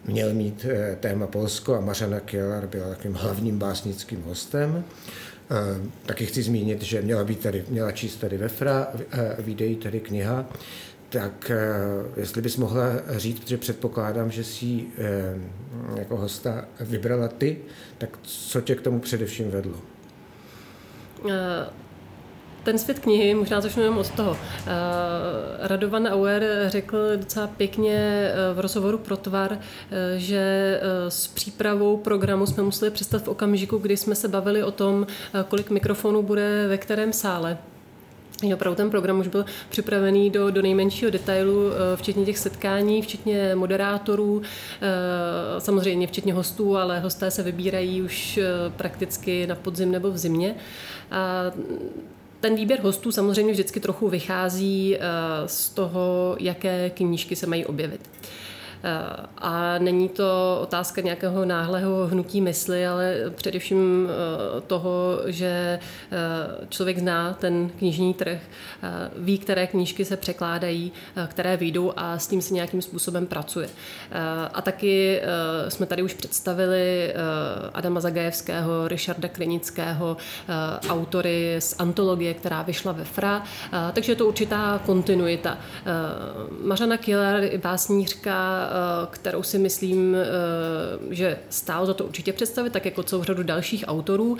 měl 0.04 0.34
mít 0.34 0.66
eh, 0.68 0.96
téma 1.00 1.26
Polsko 1.26 1.74
a 1.74 1.80
Mařana 1.80 2.20
Kielar 2.20 2.66
byla 2.66 2.88
takovým 2.88 3.14
hlavním 3.14 3.58
básnickým 3.58 4.22
hostem. 4.22 4.84
Eh, 5.50 5.90
taky 6.06 6.26
chci 6.26 6.42
zmínit, 6.42 6.82
že 6.82 7.02
měla 7.02 7.24
být 7.24 7.40
tady, 7.40 7.64
měla 7.68 7.92
číst 7.92 8.16
tady 8.16 8.38
ve 8.38 8.48
FRA, 8.48 8.86
eh, 9.10 9.36
videí 9.38 9.76
tady 9.76 10.00
kniha, 10.00 10.46
tak 11.08 11.52
jestli 12.16 12.42
bys 12.42 12.56
mohla 12.56 12.86
říct, 13.16 13.40
protože 13.40 13.56
předpokládám, 13.56 14.30
že 14.30 14.44
si 14.44 14.84
jako 15.96 16.16
hosta 16.16 16.64
vybrala 16.80 17.28
ty, 17.28 17.58
tak 17.98 18.18
co 18.22 18.60
tě 18.60 18.74
k 18.74 18.80
tomu 18.80 19.00
především 19.00 19.50
vedlo? 19.50 19.74
Ten 22.68 22.78
svět 22.78 22.98
knihy, 22.98 23.34
možná 23.34 23.60
začnu 23.60 23.82
jenom 23.82 23.98
od 23.98 24.10
toho. 24.10 24.36
Eh, 24.36 24.70
Radovan 25.58 26.06
Auer 26.06 26.44
řekl 26.66 26.98
docela 27.16 27.46
pěkně 27.46 27.96
eh, 27.96 28.54
v 28.54 28.60
rozhovoru 28.60 28.98
pro 28.98 29.16
tvar, 29.16 29.58
eh, 29.58 30.18
že 30.18 30.80
s 31.08 31.26
přípravou 31.26 31.96
programu 31.96 32.46
jsme 32.46 32.62
museli 32.62 32.90
přestat 32.90 33.22
v 33.22 33.28
okamžiku, 33.28 33.78
kdy 33.78 33.96
jsme 33.96 34.14
se 34.14 34.28
bavili 34.28 34.62
o 34.62 34.70
tom, 34.70 35.06
kolik 35.48 35.70
mikrofonů 35.70 36.22
bude 36.22 36.66
ve 36.68 36.78
kterém 36.78 37.12
sále. 37.12 37.58
Opravdu 38.54 38.76
ten 38.76 38.90
program 38.90 39.18
už 39.18 39.28
byl 39.28 39.44
připravený 39.68 40.30
do, 40.30 40.50
do 40.50 40.62
nejmenšího 40.62 41.10
detailu, 41.10 41.70
včetně 41.96 42.24
těch 42.24 42.38
setkání, 42.38 43.02
včetně 43.02 43.54
moderátorů, 43.54 44.42
samozřejmě 45.58 46.06
včetně 46.06 46.34
hostů, 46.34 46.76
ale 46.76 47.00
hosté 47.00 47.30
se 47.30 47.42
vybírají 47.42 48.02
už 48.02 48.38
prakticky 48.76 49.46
na 49.46 49.54
podzim 49.54 49.90
nebo 49.90 50.10
v 50.10 50.18
zimě. 50.18 50.54
A 51.10 51.50
ten 52.40 52.54
výběr 52.54 52.80
hostů 52.80 53.12
samozřejmě 53.12 53.52
vždycky 53.52 53.80
trochu 53.80 54.08
vychází 54.08 54.96
eh, 54.96 55.00
z 55.46 55.68
toho, 55.68 56.36
jaké 56.40 56.90
knížky 56.90 57.36
se 57.36 57.46
mají 57.46 57.66
objevit. 57.66 58.00
A 59.38 59.78
není 59.78 60.08
to 60.08 60.58
otázka 60.62 61.00
nějakého 61.00 61.44
náhlého 61.44 62.06
hnutí 62.06 62.40
mysli, 62.40 62.86
ale 62.86 63.14
především 63.34 64.08
toho, 64.66 65.20
že 65.26 65.78
člověk 66.68 66.98
zná 66.98 67.32
ten 67.32 67.70
knižní 67.78 68.14
trh, 68.14 68.40
ví, 69.16 69.38
které 69.38 69.66
knížky 69.66 70.04
se 70.04 70.16
překládají, 70.16 70.92
které 71.26 71.56
vyjdou 71.56 71.92
a 71.96 72.18
s 72.18 72.26
tím 72.26 72.42
se 72.42 72.54
nějakým 72.54 72.82
způsobem 72.82 73.26
pracuje. 73.26 73.68
A 74.54 74.62
taky 74.62 75.20
jsme 75.68 75.86
tady 75.86 76.02
už 76.02 76.14
představili 76.14 77.14
Adama 77.74 78.00
Zagajevského, 78.00 78.88
Richarda 78.88 79.28
Klinického, 79.28 80.16
autory 80.88 81.56
z 81.58 81.74
antologie, 81.78 82.34
která 82.34 82.62
vyšla 82.62 82.92
ve 82.92 83.04
FRA, 83.04 83.42
takže 83.92 84.12
je 84.12 84.16
to 84.16 84.26
určitá 84.26 84.80
kontinuita. 84.86 85.58
Mařana 86.64 86.96
Killer 86.96 87.58
básnířka, 87.58 88.67
kterou 89.10 89.42
si 89.42 89.58
myslím, 89.58 90.16
že 91.10 91.38
stálo 91.50 91.86
za 91.86 91.94
to 91.94 92.04
určitě 92.04 92.32
představit, 92.32 92.72
tak 92.72 92.84
jako 92.84 93.02
celou 93.02 93.24
řadu 93.24 93.42
dalších 93.42 93.84
autorů. 93.88 94.36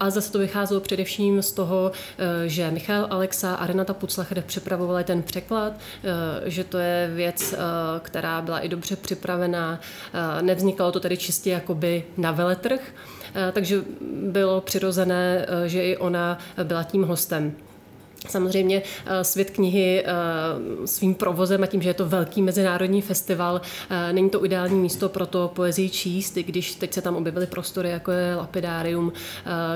A 0.00 0.10
zase 0.10 0.32
to 0.32 0.38
vycházelo 0.38 0.80
především 0.80 1.42
z 1.42 1.52
toho, 1.52 1.92
že 2.46 2.70
Michal 2.70 3.06
Alexa 3.10 3.54
a 3.54 3.66
Renata 3.66 3.94
Puclacher 3.94 4.42
připravovali 4.42 5.04
ten 5.04 5.22
překlad, 5.22 5.72
že 6.44 6.64
to 6.64 6.78
je 6.78 7.10
věc, 7.14 7.54
která 8.02 8.42
byla 8.42 8.58
i 8.58 8.68
dobře 8.68 8.96
připravená. 8.96 9.80
Nevznikalo 10.40 10.92
to 10.92 11.00
tedy 11.00 11.16
čistě 11.16 11.50
jakoby 11.50 12.04
na 12.16 12.32
veletrh, 12.32 12.80
takže 13.52 13.82
bylo 14.12 14.60
přirozené, 14.60 15.46
že 15.66 15.82
i 15.82 15.96
ona 15.96 16.38
byla 16.64 16.82
tím 16.82 17.04
hostem. 17.04 17.52
Samozřejmě 18.28 18.82
eh, 19.06 19.24
svět 19.24 19.50
knihy 19.50 20.04
eh, 20.06 20.12
svým 20.86 21.14
provozem 21.14 21.62
a 21.62 21.66
tím, 21.66 21.82
že 21.82 21.90
je 21.90 21.94
to 21.94 22.06
velký 22.06 22.42
mezinárodní 22.42 23.02
festival, 23.02 23.60
eh, 23.90 24.12
není 24.12 24.30
to 24.30 24.44
ideální 24.44 24.78
místo 24.78 25.08
pro 25.08 25.26
to 25.26 25.50
poezii 25.54 25.90
číst, 25.90 26.36
i 26.36 26.42
když 26.42 26.74
teď 26.74 26.92
se 26.92 27.02
tam 27.02 27.16
objevily 27.16 27.46
prostory, 27.46 27.90
jako 27.90 28.10
je 28.10 28.36
Lapidárium, 28.36 29.12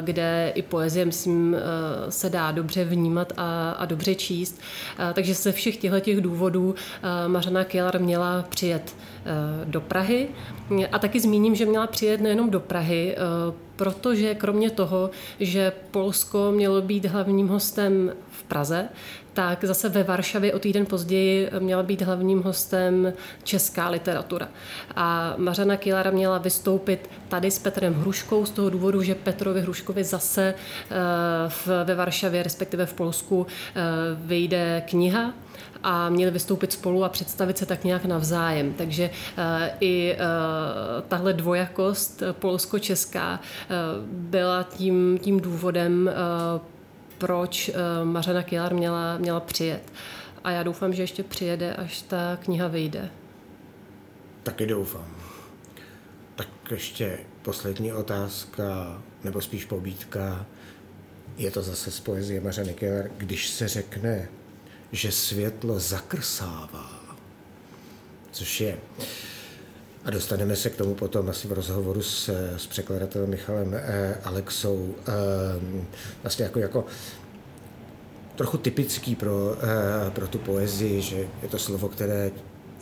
kde 0.01 0.53
i 0.55 0.63
poezie, 0.63 1.05
myslím, 1.05 1.57
se 2.09 2.31
dá 2.31 2.53
dobře 2.53 2.85
vnímat 2.85 3.33
a, 3.37 3.71
a 3.71 3.85
dobře 3.85 4.15
číst. 4.15 4.61
Takže 5.13 5.35
ze 5.35 5.53
všech 5.53 5.77
těchto 5.77 6.01
těch 6.01 6.21
důvodů 6.21 6.75
Mařana 7.27 7.65
Kielar 7.65 8.01
měla 8.01 8.45
přijet 8.49 8.97
do 9.65 9.81
Prahy. 9.81 10.29
A 10.93 10.99
taky 10.99 11.21
zmíním, 11.21 11.55
že 11.55 11.67
měla 11.67 11.87
přijet 11.87 12.21
nejenom 12.21 12.51
do 12.51 12.61
Prahy, 12.61 13.17
protože 13.81 14.35
kromě 14.35 14.71
toho, 14.71 15.11
že 15.41 15.73
Polsko 15.91 16.53
mělo 16.53 16.83
být 16.83 17.05
hlavním 17.05 17.49
hostem 17.49 18.13
v 18.41 18.45
Praze, 18.45 18.89
tak 19.33 19.65
zase 19.65 19.89
ve 19.89 20.03
Varšavě 20.03 20.53
o 20.53 20.59
týden 20.59 20.87
později 20.87 21.51
měla 21.59 21.83
být 21.83 22.03
hlavním 22.03 22.43
hostem 22.43 23.13
česká 23.45 23.89
literatura. 23.89 24.49
A 24.97 25.35
Mařana 25.37 25.77
Kilara 25.77 26.11
měla 26.11 26.39
vystoupit 26.39 27.11
tady 27.29 27.51
s 27.51 27.59
Petrem 27.59 27.95
Hruškou 27.95 28.47
z 28.47 28.51
toho 28.51 28.71
důvodu, 28.71 29.03
že 29.03 29.15
Petrovi 29.15 29.61
Hruškovi 29.61 30.05
zase 30.05 30.55
eh, 30.55 31.85
ve 31.85 31.95
Varšavě, 31.95 32.43
respektive 32.43 32.87
v 32.87 32.95
Polsku, 32.95 33.47
eh, 33.47 33.83
vyjde 34.15 34.83
kniha 34.89 35.33
a 35.83 36.09
měli 36.09 36.31
vystoupit 36.31 36.73
spolu 36.73 37.05
a 37.05 37.09
představit 37.09 37.59
se 37.59 37.67
tak 37.67 37.85
nějak 37.85 38.05
navzájem. 38.05 38.73
Takže 38.73 39.11
eh, 39.39 39.75
i 39.81 40.17
tahle 41.09 41.33
dvojakost 41.33 42.23
polsko-česká 42.33 43.41
byla 44.13 44.63
tím, 44.63 45.19
tím 45.23 45.41
důvodem 45.41 46.11
proč 47.21 47.69
eh, 47.69 48.05
Mařena 48.05 48.43
Kilar 48.43 48.75
měla, 48.75 49.19
měla 49.19 49.41
přijet. 49.41 49.93
A 50.45 50.51
já 50.51 50.63
doufám, 50.63 50.95
že 50.95 51.03
ještě 51.03 51.23
přijede, 51.23 51.75
až 51.75 52.03
ta 52.03 52.39
kniha 52.43 52.69
vyjde. 52.69 53.11
Taky 54.43 54.67
doufám. 54.67 55.17
Tak 56.35 56.49
ještě 56.71 57.19
poslední 57.43 57.93
otázka, 57.93 59.03
nebo 59.25 59.41
spíš 59.41 59.65
pobídka. 59.65 60.47
Je 61.37 61.51
to 61.51 61.63
zase 61.63 61.91
z 61.91 62.01
poezie 62.01 62.41
Mařeny 62.41 62.75
Kilar. 62.75 63.11
Když 63.17 63.49
se 63.49 63.69
řekne, 63.69 64.29
že 64.93 65.13
světlo 65.13 65.81
zakrsává, 65.81 67.01
což 68.33 68.61
je 68.61 68.79
dostaneme 70.11 70.57
se 70.57 70.71
k 70.71 70.77
tomu 70.77 70.95
potom 70.95 71.29
asi 71.29 71.49
v 71.49 71.53
rozhovoru 71.53 72.03
s, 72.03 72.29
s 72.57 72.67
překladatelem 72.67 73.31
Michalem 73.31 73.75
eh, 73.75 74.19
Alexou. 74.25 74.95
Eh, 75.09 75.13
vlastně 76.23 76.45
jako, 76.45 76.59
jako 76.59 76.85
trochu 78.37 78.59
typický 78.59 79.17
pro, 79.17 79.57
eh, 79.63 80.11
pro 80.11 80.29
tu 80.29 80.39
poezii, 80.39 81.03
že 81.03 81.17
je 81.43 81.49
to 81.49 81.59
slovo, 81.59 81.89
které 81.89 82.31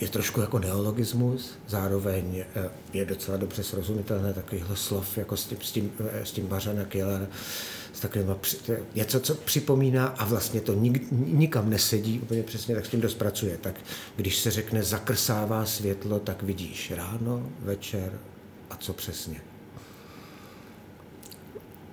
je 0.00 0.08
trošku 0.08 0.40
jako 0.40 0.58
neologismus, 0.58 1.58
zároveň 1.66 2.44
eh, 2.56 2.70
je 2.92 3.04
docela 3.04 3.36
dobře 3.36 3.62
srozumitelné 3.62 4.32
takovýhle 4.32 4.76
slov, 4.76 5.18
jako 5.18 5.36
s 5.36 5.44
tím, 5.44 5.58
s 5.62 5.72
tím, 5.72 5.92
eh, 6.12 6.26
s 6.26 6.32
tím 6.32 6.46
Bařana 6.46 6.84
Killer, 6.84 7.28
s 7.98 8.00
takovýma, 8.00 8.38
něco, 8.94 9.20
co 9.20 9.34
připomíná 9.34 10.06
a 10.06 10.24
vlastně 10.24 10.60
to 10.60 10.74
nik, 10.74 11.06
nikam 11.10 11.70
nesedí 11.70 12.20
úplně 12.20 12.42
přesně, 12.42 12.74
tak 12.74 12.86
s 12.86 12.88
tím 12.88 13.00
dost 13.00 13.14
pracuje. 13.14 13.58
Tak 13.60 13.80
když 14.16 14.36
se 14.38 14.50
řekne 14.50 14.82
zakrsává 14.82 15.64
světlo, 15.64 16.20
tak 16.20 16.42
vidíš 16.42 16.90
ráno, 16.90 17.48
večer 17.60 18.18
a 18.70 18.76
co 18.76 18.92
přesně? 18.92 19.40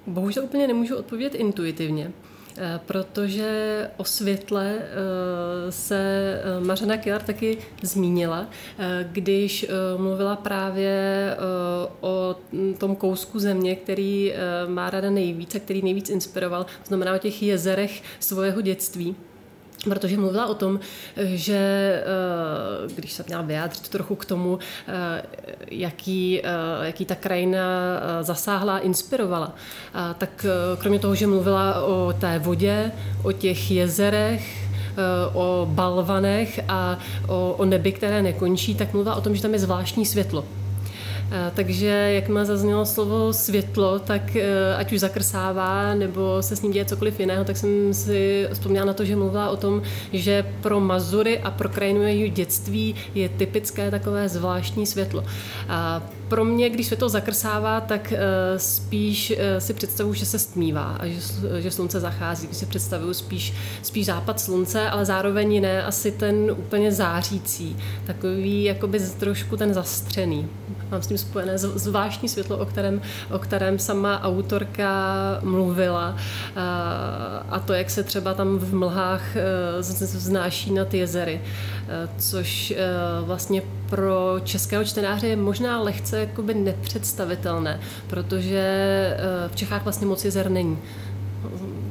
Bohužel 0.08 0.44
úplně 0.44 0.68
nemůžu 0.68 0.96
odpovědět 0.96 1.36
intuitivně. 1.36 2.12
Eh, 2.58 2.80
protože 2.86 3.90
o 3.98 4.04
světle 4.04 4.76
eh, 4.80 5.72
se 5.72 5.98
eh, 6.44 6.66
Mařena 6.66 6.98
Kilar 6.98 7.22
taky 7.22 7.58
zmínila, 7.82 8.48
když 9.12 9.66
mluvila 9.98 10.36
právě 10.36 11.38
o 12.02 12.36
tom 12.78 12.96
kousku 12.96 13.40
země, 13.40 13.76
který 13.76 14.34
má 14.68 14.90
rada 14.90 15.10
nejvíc 15.10 15.56
a 15.56 15.60
který 15.60 15.82
nejvíc 15.82 16.10
inspiroval, 16.10 16.66
znamená 16.86 17.16
o 17.16 17.18
těch 17.18 17.44
jezerech 17.44 18.04
svého 18.20 18.62
dětství 18.62 19.16
protože 19.84 20.18
mluvila 20.18 20.46
o 20.46 20.54
tom, 20.54 20.80
že 21.18 21.58
eh, 21.58 22.94
když 22.96 23.14
se 23.14 23.24
měla 23.28 23.42
vyjádřit 23.42 23.90
trochu 23.90 24.16
k 24.16 24.26
tomu, 24.26 24.60
eh, 24.88 25.24
jaký, 25.72 26.42
eh, 26.44 26.50
jaký 26.82 27.06
ta 27.06 27.16
krajina 27.16 27.62
zasáhla 28.22 28.80
inspirovala, 28.80 29.56
tak 30.18 30.46
kromě 30.80 31.00
toho, 31.00 31.16
že 31.16 31.28
mluvila 31.28 31.82
o 31.84 32.14
té 32.20 32.40
vodě, 32.40 32.92
o 33.24 33.32
těch 33.32 33.72
jezerech, 33.72 34.68
o 35.34 35.68
balvanech 35.70 36.60
a 36.68 37.00
o, 37.28 37.56
o 37.58 37.66
nebi, 37.66 37.92
které 37.92 38.22
nekončí, 38.22 38.76
tak 38.76 38.94
mluvila 38.94 39.16
o 39.16 39.22
tom, 39.22 39.36
že 39.36 39.42
tam 39.42 39.54
je 39.54 39.60
zvláštní 39.60 40.06
světlo 40.06 40.46
takže 41.56 41.88
jak 41.88 42.30
má 42.30 42.46
zaznělo 42.46 42.86
slovo 42.86 43.34
světlo, 43.34 44.00
tak 44.00 44.36
e, 44.36 44.76
ať 44.76 44.94
už 44.94 45.00
zakrsává 45.00 45.94
nebo 45.94 46.42
se 46.42 46.56
s 46.56 46.62
ním 46.62 46.72
děje 46.72 46.86
cokoliv 46.86 47.20
jiného, 47.20 47.44
tak 47.44 47.58
jsem 47.58 47.94
si 47.94 48.48
vzpomněla 48.54 48.86
na 48.86 48.94
to, 48.94 49.06
že 49.06 49.16
mluvila 49.16 49.50
o 49.50 49.58
tom, 49.58 49.82
že 50.14 50.46
pro 50.62 50.80
Mazury 50.80 51.40
a 51.40 51.52
pro 51.52 51.70
krajinu 51.70 52.04
jejího 52.04 52.28
dětství 52.28 52.96
je 53.16 53.30
typické 53.30 53.92
takové 53.92 54.30
zvláštní 54.30 54.86
světlo. 54.86 55.24
A 55.70 56.04
pro 56.28 56.46
mě, 56.46 56.70
když 56.70 56.86
světlo 56.86 57.10
zakrsává, 57.10 57.82
tak 57.82 58.12
e, 58.12 58.20
spíš 58.60 59.34
si 59.60 59.74
představuji, 59.74 60.14
že 60.14 60.26
se 60.26 60.40
stmívá 60.40 60.98
a 61.00 61.06
že, 61.08 61.20
že 61.60 61.72
slunce 61.72 62.00
zachází. 62.00 62.48
Když 62.48 62.58
si 62.58 62.66
představuji 62.66 63.14
spíš, 63.14 63.54
spíš 63.84 64.06
západ 64.06 64.40
slunce, 64.40 64.90
ale 64.90 65.06
zároveň 65.06 65.62
ne 65.62 65.84
asi 65.84 66.12
ten 66.12 66.52
úplně 66.52 66.92
zářící, 66.92 67.78
takový 68.06 68.64
jakoby 68.64 69.00
trošku 69.00 69.58
ten 69.58 69.74
zastřený. 69.74 70.48
Mám 70.96 71.02
s 71.02 71.08
tím 71.08 71.18
spojené 71.18 71.58
zvláštní 71.58 72.30
světlo, 72.30 72.58
o 72.58 72.66
kterém, 72.66 73.02
o 73.32 73.40
kterém 73.40 73.80
sama 73.80 74.24
autorka 74.24 75.16
mluvila 75.44 76.16
a 77.50 77.60
to, 77.66 77.74
jak 77.74 77.90
se 77.90 78.04
třeba 78.04 78.34
tam 78.34 78.58
v 78.58 78.74
mlhách 78.74 79.36
e, 79.36 79.42
vznáší 80.18 80.74
nad 80.74 80.94
jezery, 80.94 81.42
e, 81.42 82.10
což 82.18 82.74
vlastně 83.22 83.62
pro 83.90 84.40
českého 84.44 84.84
čtenáře 84.84 85.28
je 85.28 85.36
možná 85.36 85.82
lehce 85.82 86.20
jakoby 86.20 86.54
nepředstavitelné, 86.54 87.80
protože 88.08 88.64
v 89.48 89.56
Čechách 89.56 89.84
vlastně 89.84 90.08
moc 90.08 90.26
jezer 90.26 90.50
není. 90.50 90.78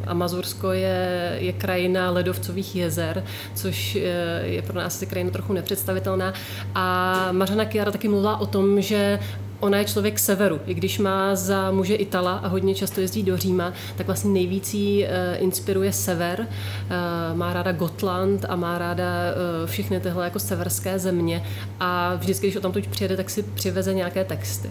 Amazursko 0.06 0.72
je, 0.72 1.36
je 1.40 1.52
krajina 1.52 2.10
ledovcových 2.10 2.76
jezer, 2.76 3.24
což 3.54 3.94
je 4.42 4.62
pro 4.62 4.78
nás 4.78 4.94
asi 4.94 5.06
krajina 5.06 5.30
trochu 5.30 5.52
nepředstavitelná. 5.52 6.32
A 6.74 7.28
Mařena 7.32 7.64
Kiara 7.64 7.92
taky 7.92 8.08
mluvila 8.08 8.40
o 8.40 8.46
tom, 8.46 8.80
že 8.80 9.18
ona 9.60 9.78
je 9.78 9.84
člověk 9.84 10.18
severu. 10.18 10.60
I 10.66 10.74
když 10.74 10.98
má 10.98 11.36
za 11.36 11.70
muže 11.70 11.94
Itala 11.94 12.32
a 12.36 12.48
hodně 12.48 12.74
často 12.74 13.00
jezdí 13.00 13.22
do 13.22 13.36
Říma, 13.36 13.72
tak 13.96 14.06
vlastně 14.06 14.30
nejvíc 14.30 14.74
jí 14.74 15.04
eh, 15.04 15.36
inspiruje 15.36 15.92
sever. 15.92 16.46
Eh, 16.48 17.34
má 17.34 17.52
ráda 17.52 17.72
Gotland 17.72 18.44
a 18.48 18.56
má 18.56 18.78
ráda 18.78 19.04
eh, 19.04 19.66
všechny 19.66 20.00
tyhle 20.00 20.24
jako 20.24 20.38
severské 20.38 20.98
země. 20.98 21.44
A 21.80 22.14
vždycky, 22.14 22.46
když 22.46 22.56
o 22.56 22.60
tam 22.60 22.72
tuď 22.72 22.86
přijede, 22.86 23.16
tak 23.16 23.30
si 23.30 23.42
přiveze 23.42 23.94
nějaké 23.94 24.24
texty. 24.24 24.70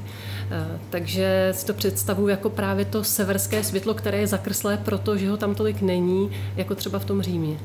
Takže 0.89 1.50
si 1.52 1.65
to 1.65 1.74
představuji 1.74 2.28
jako 2.28 2.50
právě 2.50 2.86
to 2.86 3.04
severské 3.04 3.63
světlo, 3.63 3.93
které 3.93 4.17
je 4.17 4.28
zakrslé, 4.28 4.78
protože 4.78 5.30
ho 5.30 5.38
tam 5.38 5.56
tolik 5.56 5.82
není, 5.82 6.32
jako 6.56 6.76
třeba 6.76 7.00
v 7.00 7.06
tom 7.06 7.22
Římě. 7.22 7.60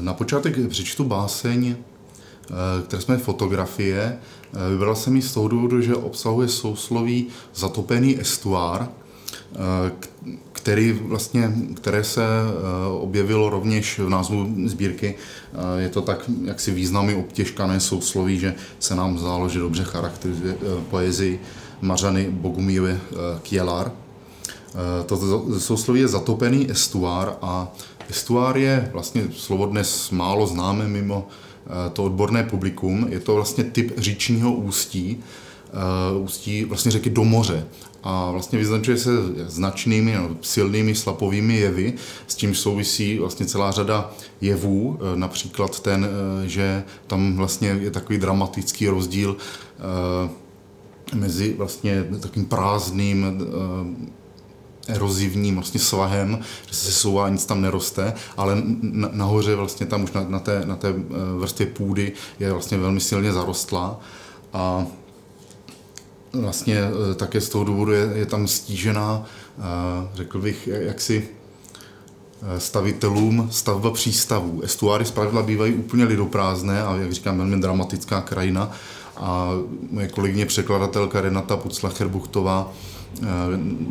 Na 0.00 0.14
počátek 0.14 0.68
přečtu 0.68 1.04
báseň 1.04 1.76
které 2.86 3.02
jsme 3.02 3.18
fotografie. 3.18 4.18
Vybral 4.70 4.96
jsem 4.96 5.16
ji 5.16 5.22
z 5.22 5.34
toho 5.34 5.48
důvodu, 5.48 5.80
že 5.80 5.94
obsahuje 5.94 6.48
sousloví 6.48 7.26
zatopený 7.54 8.20
estuár, 8.20 8.88
který 10.52 10.92
vlastně, 10.92 11.52
které 11.74 12.04
se 12.04 12.22
objevilo 12.98 13.50
rovněž 13.50 13.98
v 13.98 14.08
názvu 14.08 14.54
sbírky. 14.66 15.14
Je 15.78 15.88
to 15.88 16.02
tak 16.02 16.30
jaksi 16.44 16.70
významy 16.70 17.14
obtěžkané 17.14 17.80
sousloví, 17.80 18.38
že 18.38 18.54
se 18.78 18.94
nám 18.94 19.18
zdálo, 19.18 19.48
že 19.48 19.58
dobře 19.58 19.84
charakterizuje 19.84 20.56
poezii 20.90 21.40
Mařany 21.80 22.30
Bogumíly 22.30 22.98
Kielar. 23.42 23.92
To 25.06 25.18
sousloví 25.58 26.00
je 26.00 26.08
zatopený 26.08 26.70
estuár 26.70 27.36
a 27.42 27.72
estuár 28.10 28.56
je 28.56 28.90
vlastně 28.92 29.24
slovo 29.36 29.66
dnes 29.66 30.10
málo 30.10 30.46
známé 30.46 30.88
mimo 30.88 31.28
to 31.92 32.04
odborné 32.04 32.44
publikum. 32.44 33.06
Je 33.08 33.20
to 33.20 33.34
vlastně 33.34 33.64
typ 33.64 33.92
říčního 33.96 34.52
ústí, 34.52 35.20
ústí 36.20 36.64
vlastně 36.64 36.90
řeky 36.90 37.10
do 37.10 37.24
moře 37.24 37.66
a 38.02 38.30
vlastně 38.30 38.58
vyznačuje 38.58 38.96
se 38.96 39.10
značnými, 39.46 40.16
silnými 40.40 40.94
slapovými 40.94 41.56
jevy, 41.56 41.94
s 42.26 42.34
tím 42.34 42.54
souvisí 42.54 43.18
vlastně 43.18 43.46
celá 43.46 43.70
řada 43.70 44.10
jevů, 44.40 44.98
například 45.14 45.80
ten, 45.80 46.08
že 46.46 46.84
tam 47.06 47.36
vlastně 47.36 47.68
je 47.68 47.90
takový 47.90 48.18
dramatický 48.18 48.88
rozdíl 48.88 49.36
mezi 51.14 51.54
vlastně 51.58 52.04
takým 52.20 52.44
prázdným 52.44 53.26
eh, 53.26 54.17
erozivním 54.88 55.54
vlastně 55.54 55.80
svahem, 55.80 56.38
že 56.66 56.74
se 56.74 56.92
souvá, 56.92 57.28
nic 57.28 57.46
tam 57.46 57.60
neroste, 57.60 58.12
ale 58.36 58.62
nahoře 59.12 59.54
vlastně 59.54 59.86
tam 59.86 60.04
už 60.04 60.12
na, 60.12 60.24
na, 60.28 60.38
té, 60.38 60.62
na 60.64 60.76
té 60.76 60.88
eh, 60.88 60.94
vrstvě 61.38 61.66
půdy 61.66 62.12
je 62.38 62.52
vlastně 62.52 62.78
velmi 62.78 63.00
silně 63.00 63.32
zarostlá 63.32 64.00
a 64.52 64.86
vlastně 66.32 66.76
eh, 66.78 67.14
také 67.14 67.40
z 67.40 67.48
toho 67.48 67.64
důvodu 67.64 67.92
je, 67.92 68.10
je 68.14 68.26
tam 68.26 68.48
stížená, 68.48 69.24
řekl 70.14 70.38
bych, 70.38 70.68
jaksi 70.72 71.28
stavitelům 72.58 73.48
stavba 73.52 73.90
přístavů. 73.90 74.60
Estuáry 74.62 75.04
zpravidla 75.04 75.42
bývají 75.42 75.74
úplně 75.74 76.04
lidoprázdné 76.04 76.82
a, 76.82 76.96
jak 76.96 77.12
říkám, 77.12 77.38
velmi 77.38 77.60
dramatická 77.60 78.20
krajina 78.20 78.72
a 79.16 79.50
moje 79.90 80.08
kolegyně 80.08 80.46
překladatelka 80.46 81.20
Renata 81.20 81.56
Puclacher-Buchtová 81.56 82.68
eh, 82.70 82.97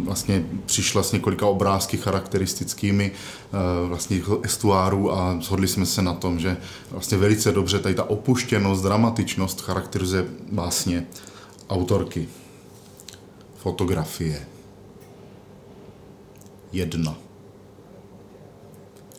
vlastně 0.04 0.46
přišla 0.66 1.04
s 1.04 1.12
několika 1.12 1.48
obrázky 1.48 1.98
charakteristickými 1.98 3.12
eh, 3.12 3.88
vlastně 3.88 4.22
estuárů 4.44 5.12
a 5.12 5.40
shodli 5.42 5.68
jsme 5.68 5.86
se 5.86 6.02
na 6.02 6.14
tom, 6.14 6.40
že 6.40 6.58
vlastně 6.92 7.18
velice 7.18 7.52
dobře 7.52 7.80
tady 7.80 7.96
ta 7.96 8.10
opuštěnost, 8.10 8.84
dramatičnost 8.84 9.62
charakterizuje 9.62 10.26
básně 10.52 11.06
autorky. 11.70 12.28
Fotografie. 13.58 14.48
Jedna. 16.72 17.16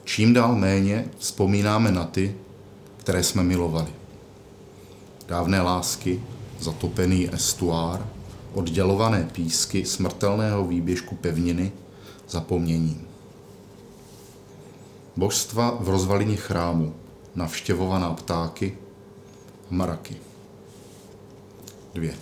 Čím 0.04 0.34
dál 0.34 0.54
méně 0.54 1.04
vzpomínáme 1.18 1.92
na 1.92 2.04
ty, 2.04 2.34
které 2.96 3.22
jsme 3.22 3.42
milovali 3.42 3.88
dávné 5.28 5.60
lásky, 5.60 6.22
zatopený 6.60 7.34
estuár, 7.34 8.06
oddělované 8.58 9.28
písky 9.32 9.84
smrtelného 9.84 10.66
výběžku 10.66 11.16
pevniny, 11.16 11.72
zapomněním. 12.28 13.08
Božstva 15.16 15.76
v 15.80 15.88
rozvalině 15.88 16.36
chrámu, 16.36 16.94
navštěvovaná 17.34 18.14
ptáky, 18.14 18.78
mraky. 19.70 20.16
Dvě. 21.94 22.14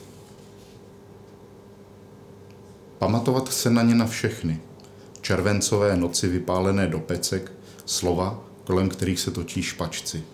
Pamatovat 2.98 3.52
se 3.52 3.70
na 3.70 3.82
ně 3.82 3.94
na 3.94 4.06
všechny. 4.06 4.60
Červencové 5.20 5.96
noci 5.96 6.28
vypálené 6.28 6.86
do 6.86 6.98
pecek, 6.98 7.52
slova, 7.84 8.44
kolem 8.64 8.88
kterých 8.88 9.20
se 9.20 9.30
točí 9.30 9.62
špačci 9.62 10.24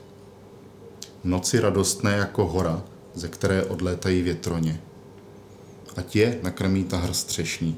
noci 1.24 1.60
radostné 1.60 2.12
jako 2.12 2.46
hora, 2.46 2.82
ze 3.14 3.28
které 3.28 3.64
odlétají 3.64 4.22
větroně. 4.22 4.80
Ať 5.96 6.16
je 6.16 6.38
nakrmí 6.42 6.84
tahr 6.84 7.12
střešní. 7.12 7.76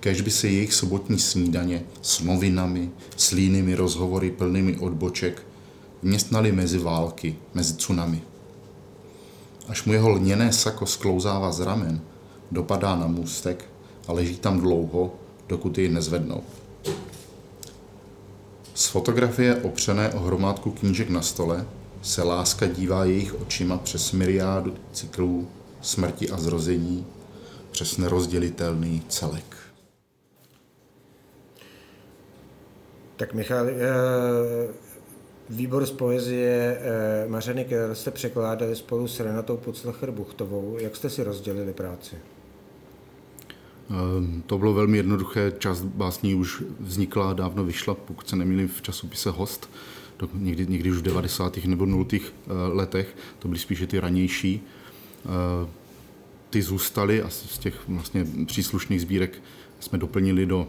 Kež 0.00 0.20
by 0.20 0.30
se 0.30 0.48
jejich 0.48 0.74
sobotní 0.74 1.18
snídaně 1.18 1.82
s 2.02 2.20
novinami, 2.20 2.90
s 3.16 3.30
línými 3.30 3.74
rozhovory 3.74 4.30
plnými 4.30 4.76
odboček 4.76 5.42
vměstnali 6.02 6.52
mezi 6.52 6.78
války, 6.78 7.36
mezi 7.54 7.74
tsunami. 7.74 8.22
Až 9.68 9.84
mu 9.84 9.92
jeho 9.92 10.10
lněné 10.10 10.52
sako 10.52 10.86
sklouzává 10.86 11.52
z 11.52 11.60
ramen, 11.60 12.00
dopadá 12.50 12.96
na 12.96 13.06
můstek 13.06 13.64
a 14.08 14.12
leží 14.12 14.36
tam 14.36 14.60
dlouho, 14.60 15.14
dokud 15.48 15.78
jej 15.78 15.88
nezvednou. 15.88 16.42
Z 18.74 18.86
fotografie 18.86 19.56
opřené 19.56 20.10
o 20.10 20.20
hromádku 20.20 20.70
knížek 20.70 21.10
na 21.10 21.22
stole 21.22 21.66
se 22.02 22.22
láska 22.22 22.66
dívá 22.66 23.04
jejich 23.04 23.40
očima 23.40 23.78
přes 23.78 24.12
myriádu 24.12 24.74
cyklů 24.92 25.48
smrti 25.82 26.30
a 26.30 26.38
zrození, 26.38 27.06
přes 27.70 27.96
nerozdělitelný 27.96 29.02
celek. 29.08 29.56
Tak 33.16 33.34
Michal, 33.34 33.68
eh, 33.68 33.72
výbor 35.50 35.86
z 35.86 35.90
poezie 35.90 36.78
eh, 36.80 37.28
Mařeny, 37.28 37.64
které 37.64 37.94
jste 37.94 38.10
překládali 38.10 38.76
spolu 38.76 39.08
s 39.08 39.20
Renatou 39.20 39.56
Puclacher 39.56 40.10
Buchtovou, 40.10 40.76
jak 40.78 40.96
jste 40.96 41.10
si 41.10 41.22
rozdělili 41.22 41.72
práci? 41.72 42.16
Ehm, 43.90 44.42
to 44.46 44.58
bylo 44.58 44.72
velmi 44.72 44.96
jednoduché, 44.96 45.52
část 45.58 45.82
básní 45.82 46.34
už 46.34 46.62
vznikla, 46.80 47.32
dávno 47.32 47.64
vyšla, 47.64 47.94
pokud 47.94 48.28
se 48.28 48.36
nemýlím 48.36 48.68
v 48.68 48.82
časopise 48.82 49.30
Host, 49.30 49.70
někdy, 50.34 50.66
někdy 50.66 50.90
už 50.90 50.98
v 50.98 51.02
90. 51.02 51.66
nebo 51.66 51.86
0. 51.86 52.06
Eh, 52.12 52.52
letech, 52.52 53.16
to 53.38 53.48
byly 53.48 53.60
spíše 53.60 53.86
ty 53.86 54.00
ranější. 54.00 54.62
Eh, 55.24 55.68
ty 56.50 56.62
zůstaly 56.62 57.22
a 57.22 57.30
z 57.30 57.58
těch 57.58 57.74
vlastně 57.88 58.26
příslušných 58.46 59.00
sbírek 59.00 59.42
jsme 59.80 59.98
doplnili 59.98 60.46
do 60.46 60.68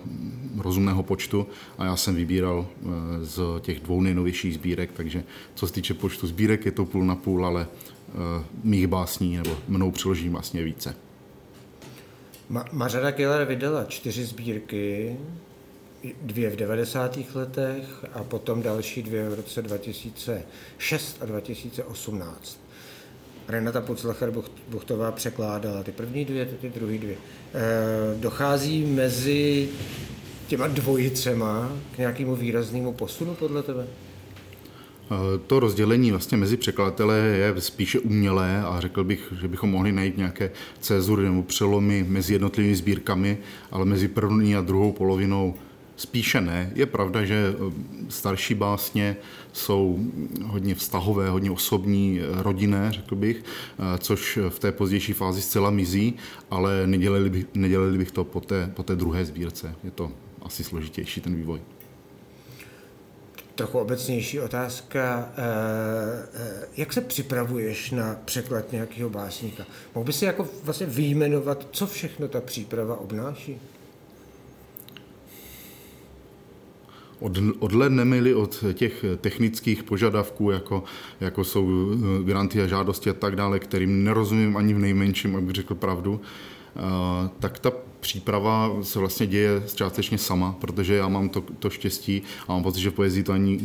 rozumného 0.58 1.04
počtu 1.04 1.48
a 1.78 1.86
já 1.86 1.96
jsem 1.96 2.16
vybíral 2.16 2.68
eh, 2.68 2.86
z 3.26 3.42
těch 3.62 3.80
dvou 3.80 4.02
nejnovějších 4.02 4.54
sbírek, 4.54 4.92
takže 4.94 5.24
co 5.56 5.68
se 5.68 5.74
týče 5.74 5.94
počtu 5.94 6.28
sbírek, 6.28 6.66
je 6.66 6.72
to 6.72 6.86
půl 6.86 7.06
na 7.06 7.16
půl, 7.16 7.46
ale 7.46 7.68
mých 8.64 8.88
básní 8.88 9.38
nebo 9.38 9.58
mnou 9.68 9.92
přiložím 9.92 10.32
vlastně 10.32 10.64
více. 10.64 10.96
Ma- 12.52 12.66
Mařada 12.72 13.12
Keller 13.12 13.48
vydala 13.48 13.86
čtyři 13.86 14.26
sbírky, 14.26 15.18
dvě 16.22 16.50
v 16.50 16.56
90. 16.56 17.18
letech 17.36 18.06
a 18.14 18.24
potom 18.24 18.62
další 18.62 19.04
dvě 19.04 19.30
v 19.30 19.34
roce 19.34 19.62
2006 19.62 21.18
a 21.22 21.26
2018. 21.26 22.63
Renata 23.48 23.82
Puclacher 23.82 24.34
Buchtová 24.70 25.12
překládala 25.12 25.84
ty 25.84 25.92
první 25.92 26.26
dvě, 26.26 26.46
ty 26.46 26.70
druhé 26.70 26.98
dvě. 26.98 27.16
E, 27.16 28.20
dochází 28.20 28.86
mezi 28.86 29.70
těma 30.48 30.68
dvojicema 30.68 31.72
k 31.96 31.98
nějakému 31.98 32.36
výraznému 32.36 32.94
posunu 32.94 33.36
podle 33.36 33.64
tebe? 33.64 33.88
Eh, 35.12 35.38
to 35.48 35.60
rozdělení 35.60 36.12
vlastně 36.12 36.38
mezi 36.38 36.58
překladatele 36.58 37.18
je 37.18 37.62
spíše 37.62 38.00
umělé 38.00 38.62
a 38.62 38.80
řekl 38.80 39.04
bych, 39.04 39.34
že 39.42 39.48
bychom 39.48 39.72
mohli 39.72 39.92
najít 39.92 40.18
nějaké 40.18 40.52
cezury 40.80 41.24
nebo 41.24 41.44
přelomy 41.44 42.06
mezi 42.10 42.34
jednotlivými 42.34 42.76
sbírkami, 42.76 43.38
ale 43.72 43.86
mezi 43.86 44.08
první 44.08 44.56
a 44.56 44.62
druhou 44.62 44.92
polovinou 44.92 45.56
Spíše 45.96 46.42
ne. 46.42 46.72
Je 46.76 46.86
pravda, 46.86 47.26
že 47.26 47.54
eh, 47.54 47.74
starší 48.10 48.54
básně 48.54 49.16
jsou 49.54 50.00
hodně 50.44 50.76
vztahové, 50.76 51.30
hodně 51.30 51.52
osobní, 51.52 52.20
eh, 52.20 52.44
rodinné, 52.44 52.92
řekl 52.92 53.16
bych, 53.16 53.44
eh, 53.44 53.98
což 53.98 54.40
v 54.50 54.60
té 54.60 54.72
pozdější 54.72 55.14
fázi 55.14 55.42
zcela 55.42 55.70
mizí, 55.70 56.14
ale 56.52 56.88
nedělali 56.88 57.30
bych, 57.30 57.46
nedělali 57.54 57.98
bych 57.98 58.12
to 58.12 58.24
po 58.24 58.40
té, 58.40 58.72
po 58.74 58.84
té 58.84 58.96
druhé 58.96 59.26
sbírce. 59.26 59.76
Je 59.84 59.92
to 59.92 60.12
asi 60.42 60.64
složitější 60.64 61.22
ten 61.22 61.36
vývoj. 61.36 61.60
Trochu 63.56 63.80
obecnější 63.80 64.40
otázka. 64.40 65.30
Jak 66.78 66.94
se 66.94 67.02
připravuješ 67.02 67.92
na 67.92 68.16
překlad 68.26 68.72
nějakého 68.72 69.10
básníka? 69.10 69.66
Mohl 69.96 70.06
by 70.06 70.14
si 70.14 70.26
jako 70.26 70.48
vlastně 70.64 70.86
vyjmenovat, 70.86 71.68
co 71.72 71.88
všechno 71.88 72.28
ta 72.28 72.42
příprava 72.42 73.00
obnáší? 73.00 73.60
Od, 77.20 77.38
odhledneme-li 77.60 78.34
od 78.34 78.64
těch 78.74 79.06
technických 79.22 79.84
požadavků, 79.84 80.52
jako, 80.52 80.84
jako 81.20 81.44
jsou 81.44 81.70
eh, 81.70 82.24
granty 82.24 82.62
a 82.62 82.68
žádosti 82.68 83.10
a 83.10 83.14
tak 83.14 83.36
dále, 83.36 83.60
kterým 83.60 84.04
nerozumím 84.04 84.58
ani 84.58 84.74
v 84.74 84.80
nejmenším, 84.80 85.36
abych 85.36 85.56
řekl 85.56 85.76
pravdu, 85.76 86.22
tak 87.40 87.60
ta 87.60 87.72
příprava 88.00 88.72
se 88.82 89.00
vlastně 89.00 89.28
děje 89.28 89.64
částečně 89.76 90.18
sama, 90.18 90.56
protože 90.62 90.96
já 90.96 91.08
mám 91.08 91.30
to, 91.30 91.42
to 91.42 91.70
štěstí 91.70 92.22
a 92.48 92.54
mám 92.54 92.64
pocit, 92.64 92.82
že 92.82 92.90
v 92.90 92.94
poezii 92.94 93.24
to 93.24 93.34
ani 93.34 93.60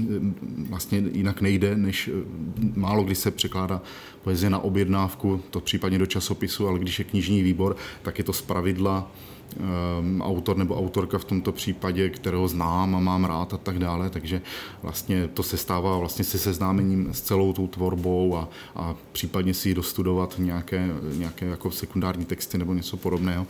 vlastně 0.68 1.02
jinak 1.12 1.40
nejde, 1.40 1.76
než 1.76 2.10
málo 2.74 3.04
kdy 3.04 3.14
se 3.14 3.30
překládá 3.30 3.82
poezie 4.24 4.50
na 4.50 4.58
objednávku, 4.58 5.40
to 5.50 5.60
případně 5.60 5.98
do 5.98 6.06
časopisu, 6.06 6.68
ale 6.68 6.78
když 6.78 6.98
je 6.98 7.04
knižní 7.04 7.42
výbor, 7.42 7.76
tak 8.02 8.18
je 8.18 8.24
to 8.24 8.32
z 8.32 8.42
pravidla 8.42 9.10
autor 10.20 10.56
nebo 10.56 10.78
autorka 10.78 11.18
v 11.18 11.24
tomto 11.24 11.52
případě, 11.52 12.08
kterého 12.08 12.48
znám 12.48 12.94
a 12.94 13.00
mám 13.00 13.24
rád 13.24 13.54
a 13.54 13.56
tak 13.56 13.78
dále, 13.78 14.10
takže 14.10 14.42
vlastně 14.82 15.28
to 15.28 15.42
se 15.42 15.56
stává 15.56 15.98
vlastně 15.98 16.24
se 16.24 16.38
seznámením 16.38 17.08
s 17.12 17.20
celou 17.20 17.52
tou 17.52 17.66
tvorbou 17.66 18.36
a, 18.36 18.48
a 18.76 18.94
případně 19.12 19.54
si 19.54 19.68
ji 19.68 19.74
dostudovat 19.74 20.34
nějaké, 20.38 20.88
nějaké 21.12 21.46
jako 21.46 21.70
sekundární 21.70 22.24
texty 22.24 22.58
nebo 22.58 22.74
něco 22.74 22.96
podobného, 22.96 23.46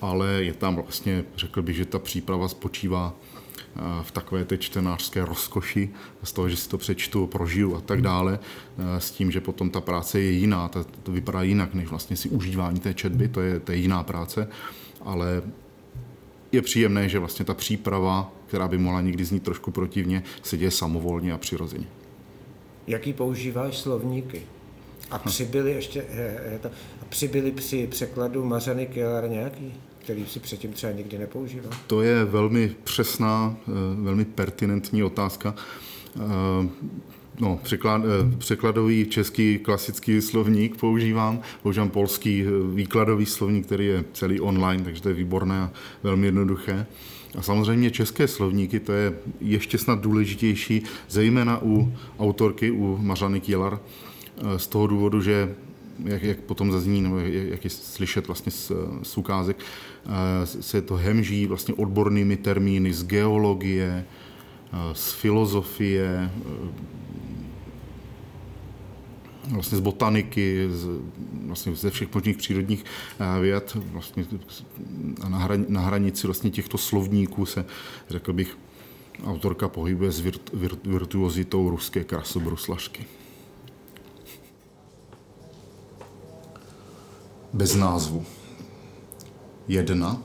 ale 0.00 0.44
je 0.44 0.52
tam 0.52 0.74
vlastně, 0.74 1.24
řekl 1.36 1.62
bych, 1.62 1.76
že 1.76 1.84
ta 1.84 1.98
příprava 1.98 2.48
spočívá 2.48 3.14
eh, 3.14 3.80
v 4.02 4.10
takové 4.10 4.44
té 4.44 4.58
čtenářské 4.58 5.24
rozkoši, 5.24 5.90
z 6.22 6.32
toho, 6.32 6.48
že 6.48 6.56
si 6.56 6.68
to 6.68 6.78
přečtu, 6.78 7.26
prožiju 7.26 7.76
a 7.76 7.80
tak 7.80 8.02
dále, 8.02 8.38
eh, 8.78 9.00
s 9.00 9.10
tím, 9.10 9.30
že 9.30 9.40
potom 9.40 9.70
ta 9.70 9.80
práce 9.80 10.20
je 10.20 10.30
jiná, 10.30 10.68
to, 10.68 10.84
to 11.02 11.12
vypadá 11.12 11.42
jinak, 11.42 11.74
než 11.74 11.88
vlastně 11.88 12.16
si 12.16 12.28
užívání 12.28 12.80
té 12.80 12.94
četby, 12.94 13.28
to 13.28 13.40
je, 13.40 13.60
to 13.60 13.72
je 13.72 13.78
jiná 13.78 14.02
práce 14.02 14.48
ale 15.00 15.42
je 16.52 16.62
příjemné, 16.62 17.08
že 17.08 17.18
vlastně 17.18 17.44
ta 17.44 17.54
příprava, 17.54 18.32
která 18.46 18.68
by 18.68 18.78
mohla 18.78 19.00
někdy 19.00 19.24
znít 19.24 19.42
trošku 19.42 19.70
protivně, 19.70 20.22
se 20.42 20.56
děje 20.56 20.70
samovolně 20.70 21.32
a 21.32 21.38
přirozeně. 21.38 21.86
Jaký 22.86 23.12
používáš 23.12 23.78
slovníky? 23.78 24.42
A 25.10 25.18
přibyli 25.18 25.72
ještě, 25.72 26.04
a 27.02 27.04
přibyli 27.08 27.50
při 27.52 27.86
překladu 27.86 28.44
Mařany 28.44 28.86
Kielar 28.86 29.30
nějaký, 29.30 29.72
který 29.98 30.26
si 30.26 30.40
předtím 30.40 30.72
třeba 30.72 30.92
nikdy 30.92 31.18
nepoužíval? 31.18 31.72
To 31.86 32.02
je 32.02 32.24
velmi 32.24 32.74
přesná, 32.84 33.56
eh, 33.68 33.72
velmi 34.02 34.24
pertinentní 34.24 35.02
otázka. 35.02 35.54
No, 37.40 37.60
překlad, 37.62 38.02
eh, 38.04 38.36
překladový 38.38 39.06
český 39.06 39.58
klasický 39.58 40.20
slovník 40.20 40.76
používám, 40.76 41.40
používám 41.62 41.90
polský 41.90 42.42
eh, 42.42 42.74
výkladový 42.74 43.26
slovník, 43.26 43.66
který 43.66 43.86
je 43.86 44.04
celý 44.12 44.40
online, 44.40 44.84
takže 44.84 45.02
to 45.02 45.08
je 45.08 45.14
výborné 45.14 45.60
a 45.60 45.70
velmi 46.02 46.26
jednoduché. 46.26 46.86
A 47.38 47.42
samozřejmě 47.42 47.90
české 47.90 48.28
slovníky, 48.28 48.80
to 48.80 48.92
je 48.92 49.12
ještě 49.40 49.78
snad 49.78 50.00
důležitější, 50.00 50.82
zejména 51.08 51.62
u 51.62 51.92
autorky, 52.18 52.70
u 52.70 52.98
Mařany 53.02 53.40
Kielar, 53.40 53.78
eh, 53.78 54.58
z 54.58 54.66
toho 54.66 54.86
důvodu, 54.86 55.20
že 55.20 55.54
jak, 56.04 56.22
jak 56.22 56.38
potom 56.38 56.72
zazní, 56.72 57.02
nebo 57.02 57.18
jak 57.18 57.64
je 57.64 57.70
slyšet 57.70 58.26
vlastně 58.26 58.52
z, 58.52 58.72
z 59.02 59.18
ukázek, 59.18 59.56
se 60.44 60.82
to 60.82 60.96
hemží 60.96 61.46
vlastně 61.46 61.74
odbornými 61.74 62.36
termíny 62.36 62.92
z 62.92 63.04
geologie, 63.04 64.04
z 64.92 65.12
filozofie, 65.12 66.30
vlastně 69.50 69.78
z 69.78 69.80
botaniky, 69.80 70.68
z, 70.70 70.88
vlastně 71.46 71.74
ze 71.74 71.90
všech 71.90 72.14
možných 72.14 72.36
přírodních 72.36 72.84
eh, 73.20 73.40
věd, 73.40 73.76
vlastně 73.92 74.24
na, 75.28 75.38
hran, 75.38 75.64
na 75.68 75.80
hranici 75.80 76.26
vlastně 76.26 76.50
těchto 76.50 76.78
slovníků 76.78 77.46
se, 77.46 77.64
řekl 78.10 78.32
bych, 78.32 78.58
autorka 79.26 79.68
pohybuje 79.68 80.12
s 80.12 80.20
virt, 80.20 80.50
virt, 80.52 80.86
virtuozitou 80.86 81.70
ruské 81.70 82.04
krasobruslašky. 82.04 83.04
Bez 87.52 87.74
názvu. 87.74 88.24
Jedna. 89.68 90.22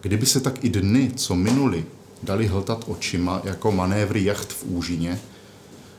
Kdyby 0.00 0.26
se 0.26 0.40
tak 0.40 0.64
i 0.64 0.68
dny, 0.68 1.12
co 1.16 1.36
minuli, 1.36 1.84
dali 2.22 2.46
hltat 2.46 2.84
očima 2.88 3.40
jako 3.44 3.72
manévry 3.72 4.24
jacht 4.24 4.52
v 4.52 4.64
úžině, 4.64 5.20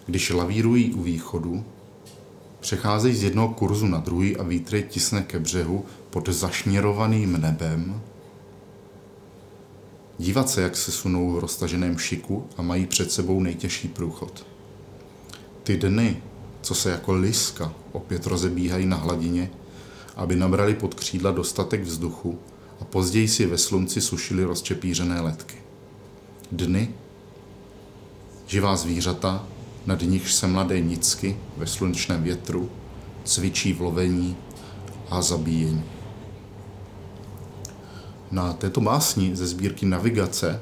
když 0.06 0.30
lavírují 0.30 0.94
u 0.94 1.02
východu, 1.02 1.64
přecházejí 2.60 3.16
z 3.16 3.24
jednoho 3.24 3.50
kurzu 3.50 3.88
na 3.88 3.98
druhý 3.98 4.38
a 4.38 4.44
vítr 4.44 4.82
tisne 4.82 5.22
ke 5.22 5.40
břehu 5.40 5.86
pod 6.10 6.30
zašněrovaným 6.30 7.42
nebem. 7.42 8.02
Dívat 10.18 10.50
se, 10.50 10.62
jak 10.62 10.78
se 10.78 10.92
sunou 10.92 11.32
v 11.32 11.40
roztaženém 11.40 11.98
šiku 11.98 12.48
a 12.58 12.62
mají 12.62 12.86
před 12.86 13.12
sebou 13.12 13.40
nejtěžší 13.40 13.88
průchod. 13.88 14.46
Ty 15.64 15.78
dny, 15.78 16.22
co 16.62 16.76
se 16.76 16.92
jako 16.92 17.14
liska 17.14 17.74
opět 17.92 18.26
rozebíhají 18.26 18.86
na 18.86 18.98
hladině, 18.98 19.52
aby 20.16 20.36
nabrali 20.36 20.74
pod 20.74 20.94
křídla 20.94 21.32
dostatek 21.32 21.82
vzduchu 21.82 22.40
a 22.82 22.86
později 22.86 23.28
si 23.28 23.46
ve 23.46 23.58
slunci 23.58 24.02
sušili 24.02 24.44
rozčepířené 24.44 25.22
letky. 25.22 25.56
Dny, 26.52 26.90
živá 28.48 28.76
zvířata, 28.76 29.48
nad 29.86 30.02
nichž 30.02 30.34
se 30.34 30.48
mladé 30.48 30.80
nicky 30.80 31.38
ve 31.58 31.68
slunečném 31.68 32.24
větru 32.24 32.70
cvičí 33.24 33.74
v 33.74 33.82
lovení 33.82 34.38
a 35.10 35.22
zabíjení. 35.22 35.84
Na 38.32 38.54
této 38.54 38.82
básni 38.82 39.36
ze 39.36 39.48
sbírky 39.48 39.86
Navigace, 39.86 40.62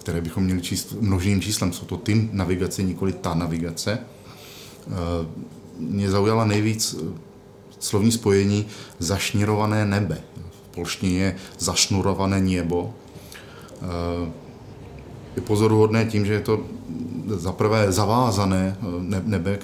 které 0.00 0.20
bychom 0.20 0.44
měli 0.44 0.62
číst 0.62 0.92
množným 1.00 1.40
číslem, 1.40 1.72
jsou 1.72 1.86
to 1.86 1.96
ty 1.96 2.28
navigace, 2.32 2.82
nikoli 2.82 3.12
ta 3.12 3.34
navigace, 3.34 3.98
eh, 3.98 4.90
mě 5.78 6.10
zaujala 6.10 6.44
nejvíc 6.44 6.96
eh, 6.98 7.18
slovní 7.78 8.12
spojení 8.12 8.66
zašnírované 8.98 9.86
nebe. 9.86 10.20
V 10.50 10.74
polštině 10.74 11.18
je 11.18 11.36
zašnurované 11.58 12.40
nebo. 12.40 12.94
Eh, 13.82 14.32
je 15.36 15.42
pozoruhodné 15.42 16.04
tím, 16.04 16.26
že 16.26 16.32
je 16.32 16.40
to 16.40 16.64
za 17.36 17.52
prvé 17.52 17.92
zavázané 17.92 18.76
eh, 18.80 19.22
nebe, 19.24 19.58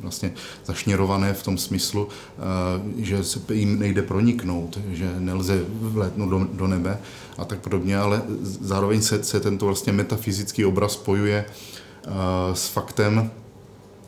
vlastně 0.00 0.32
zašněrované 0.64 1.32
v 1.34 1.42
tom 1.42 1.58
smyslu, 1.58 2.08
eh, 2.08 3.02
že 3.04 3.24
se 3.24 3.40
jim 3.52 3.78
nejde 3.78 4.02
proniknout, 4.02 4.78
že 4.90 5.14
nelze 5.18 5.64
vlétnout 5.68 6.30
do, 6.30 6.46
do 6.52 6.66
nebe 6.66 6.98
a 7.38 7.44
tak 7.44 7.58
podobně, 7.58 7.98
ale 7.98 8.22
zároveň 8.42 9.02
se, 9.02 9.24
se 9.24 9.40
tento 9.40 9.66
vlastně 9.66 9.92
metafyzický 9.92 10.64
obraz 10.64 10.92
spojuje 10.92 11.44
eh, 11.44 12.10
s 12.54 12.68
faktem, 12.68 13.30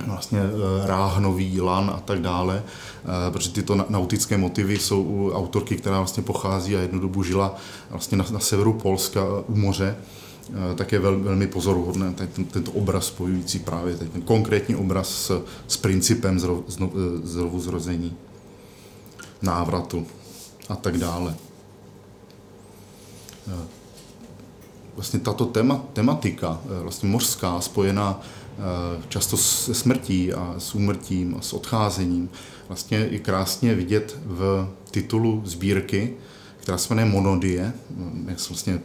vlastně 0.06 0.40
ráhnový, 0.84 1.60
lan 1.60 1.92
a 1.96 2.00
tak 2.00 2.20
dále, 2.20 2.62
protože 3.30 3.50
tyto 3.50 3.86
nautické 3.88 4.36
motivy 4.36 4.78
jsou 4.78 5.02
u 5.02 5.32
autorky, 5.32 5.76
která 5.76 5.98
vlastně 5.98 6.22
pochází 6.22 6.76
a 6.76 6.80
jednu 6.80 7.00
dobu 7.00 7.22
žila 7.22 7.56
vlastně 7.90 8.18
na, 8.18 8.24
na 8.30 8.38
severu 8.38 8.72
Polska 8.72 9.24
u 9.46 9.56
moře, 9.56 9.96
Eh, 9.96 10.23
tak 10.74 10.92
je 10.92 10.98
vel, 10.98 11.20
velmi 11.20 11.46
pozoruhodné 11.46 12.12
ten, 12.12 12.44
tento 12.44 12.72
obraz 12.72 13.06
spojující 13.06 13.58
právě 13.58 13.96
ten 13.96 14.22
konkrétní 14.22 14.76
obraz 14.76 15.08
s, 15.08 15.44
s 15.68 15.76
principem 15.76 16.40
zrov, 16.40 16.58
eh, 16.68 16.86
znovu 17.22 17.60
zrození, 17.60 18.16
návratu 19.42 20.06
a 20.68 20.76
tak 20.76 20.98
dále. 20.98 21.34
Eh, 23.48 23.66
vlastně 24.94 25.20
tato 25.20 25.44
tema, 25.44 25.84
tematika, 25.92 26.60
vlastně 26.82 27.08
mořská, 27.08 27.60
spojená 27.60 28.20
často 29.08 29.36
se 29.36 29.74
smrtí 29.74 30.32
a 30.32 30.54
s 30.58 30.74
úmrtím 30.74 31.36
a 31.38 31.40
s 31.40 31.52
odcházením, 31.52 32.30
vlastně 32.68 32.98
je 32.98 33.18
krásně 33.18 33.74
vidět 33.74 34.18
v 34.24 34.68
titulu 34.90 35.42
sbírky, 35.44 36.14
která 36.64 36.78
se 36.78 36.94
jmenuje 36.94 37.12
Monodie, 37.12 37.72
je 38.28 38.36
vlastně 38.48 38.80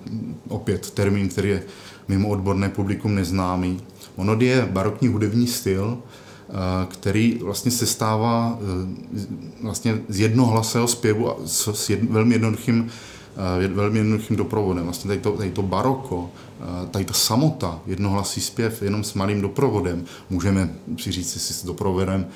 opět 0.47 0.91
termín, 0.91 1.29
který 1.29 1.49
je 1.49 1.63
mimo 2.07 2.29
odborné 2.29 2.69
publikum 2.69 3.15
neznámý. 3.15 3.81
Monodie 4.17 4.55
je 4.55 4.65
barokní 4.65 5.07
hudební 5.07 5.47
styl, 5.47 5.97
eh, 5.97 6.53
který 6.89 7.39
vlastně 7.43 7.71
se 7.71 7.85
stává 7.85 8.59
eh, 8.61 9.25
vlastně 9.63 10.01
z 10.09 10.19
jednohlasého 10.19 10.87
zpěvu 10.87 11.31
a 11.31 11.35
s, 11.45 11.89
jed, 11.89 12.03
velmi 12.03 12.35
jednoduchým 12.35 12.87
eh, 13.63 13.67
velmi 13.67 13.99
jednoduchým 13.99 14.37
doprovodem. 14.37 14.83
Vlastně 14.83 15.07
tady 15.07 15.19
to, 15.19 15.31
tady 15.31 15.51
to 15.51 15.61
baroko, 15.61 16.29
tady 16.91 17.05
ta 17.05 17.13
samota, 17.13 17.79
jednohlasý 17.85 18.41
zpěv 18.41 18.81
jenom 18.81 19.03
s 19.03 19.13
malým 19.13 19.41
doprovodem, 19.41 20.03
můžeme 20.29 20.69
si 20.97 21.11
říct 21.11 21.41
si 21.41 21.53
s 21.53 21.65
doprovodem 21.65 22.27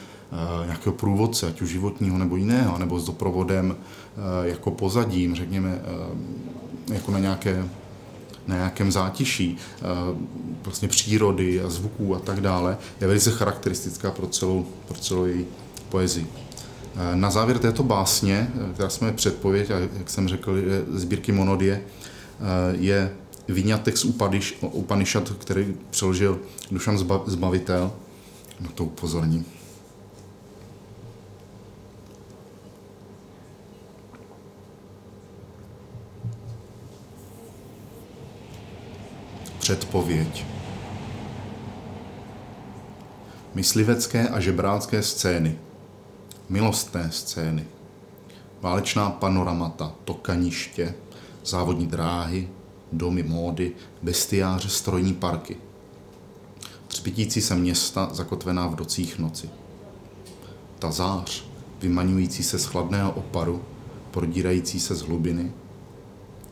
nějakého 0.66 0.96
průvodce, 0.96 1.48
ať 1.48 1.62
už 1.62 1.70
životního 1.70 2.18
nebo 2.18 2.36
jiného, 2.36 2.78
nebo 2.78 3.00
s 3.00 3.06
doprovodem 3.06 3.76
Eh, 4.18 4.50
jako 4.50 4.72
pozadím, 4.72 5.36
řekněme, 5.36 5.82
eh, 6.90 6.94
jako 6.94 7.12
na 7.12 7.20
nějaké 7.20 7.66
na 8.48 8.56
nějakém 8.56 8.92
zátiší 8.92 9.58
eh, 9.58 9.82
vlastně 10.64 10.88
přírody 10.88 11.62
a 11.62 11.70
zvuků 11.70 12.16
a 12.16 12.20
tak 12.20 12.42
dále, 12.42 12.78
je 13.02 13.08
velice 13.08 13.32
charakteristická 13.32 14.12
pro 14.12 14.28
celou, 14.28 14.66
pro 14.88 14.98
celou 14.98 15.26
její 15.26 15.46
poezii. 15.90 16.28
Na 17.14 17.32
závěr 17.32 17.60
této 17.60 17.84
básně, 17.84 18.52
která 18.74 18.90
jsme 18.90 19.12
předpověď, 19.12 19.72
a 19.72 19.80
jak 19.80 20.10
jsem 20.10 20.28
řekl, 20.28 20.58
je 20.58 20.84
sbírky 20.92 21.32
Monodie, 21.32 21.84
je 22.72 23.14
vyňatek 23.48 23.98
z 23.98 24.06
Upanishad, 24.62 25.30
který 25.30 25.76
přeložil 25.90 26.40
Dušan 26.72 26.98
Zbavitel. 27.26 27.92
Na 28.60 28.70
to 28.76 28.86
upozorním. 28.86 29.46
Předpověď. 39.64 40.46
Myslivecké 43.54 44.28
a 44.28 44.40
žebrácké 44.40 45.04
scény. 45.04 45.58
Milostné 46.50 47.12
scény. 47.12 47.66
Válečná 48.62 49.10
panoramata, 49.10 49.94
tokaniště, 50.06 50.96
závodní 51.46 51.88
dráhy, 51.88 52.50
domy 52.92 53.24
módy, 53.24 53.72
bestiáře, 54.02 54.70
strojní 54.70 55.14
parky. 55.14 55.58
Třpitící 56.88 57.42
se 57.42 57.56
města 57.56 58.10
zakotvená 58.14 58.68
v 58.68 58.76
docích 58.76 59.20
noci. 59.20 59.50
Ta 60.80 60.92
zář, 60.92 61.46
vymaňující 61.82 62.44
se 62.44 62.60
z 62.60 62.66
chladného 62.66 63.12
oparu, 63.12 63.64
prodírající 64.12 64.80
se 64.80 64.96
z 64.96 65.02
hlubiny, 65.02 65.52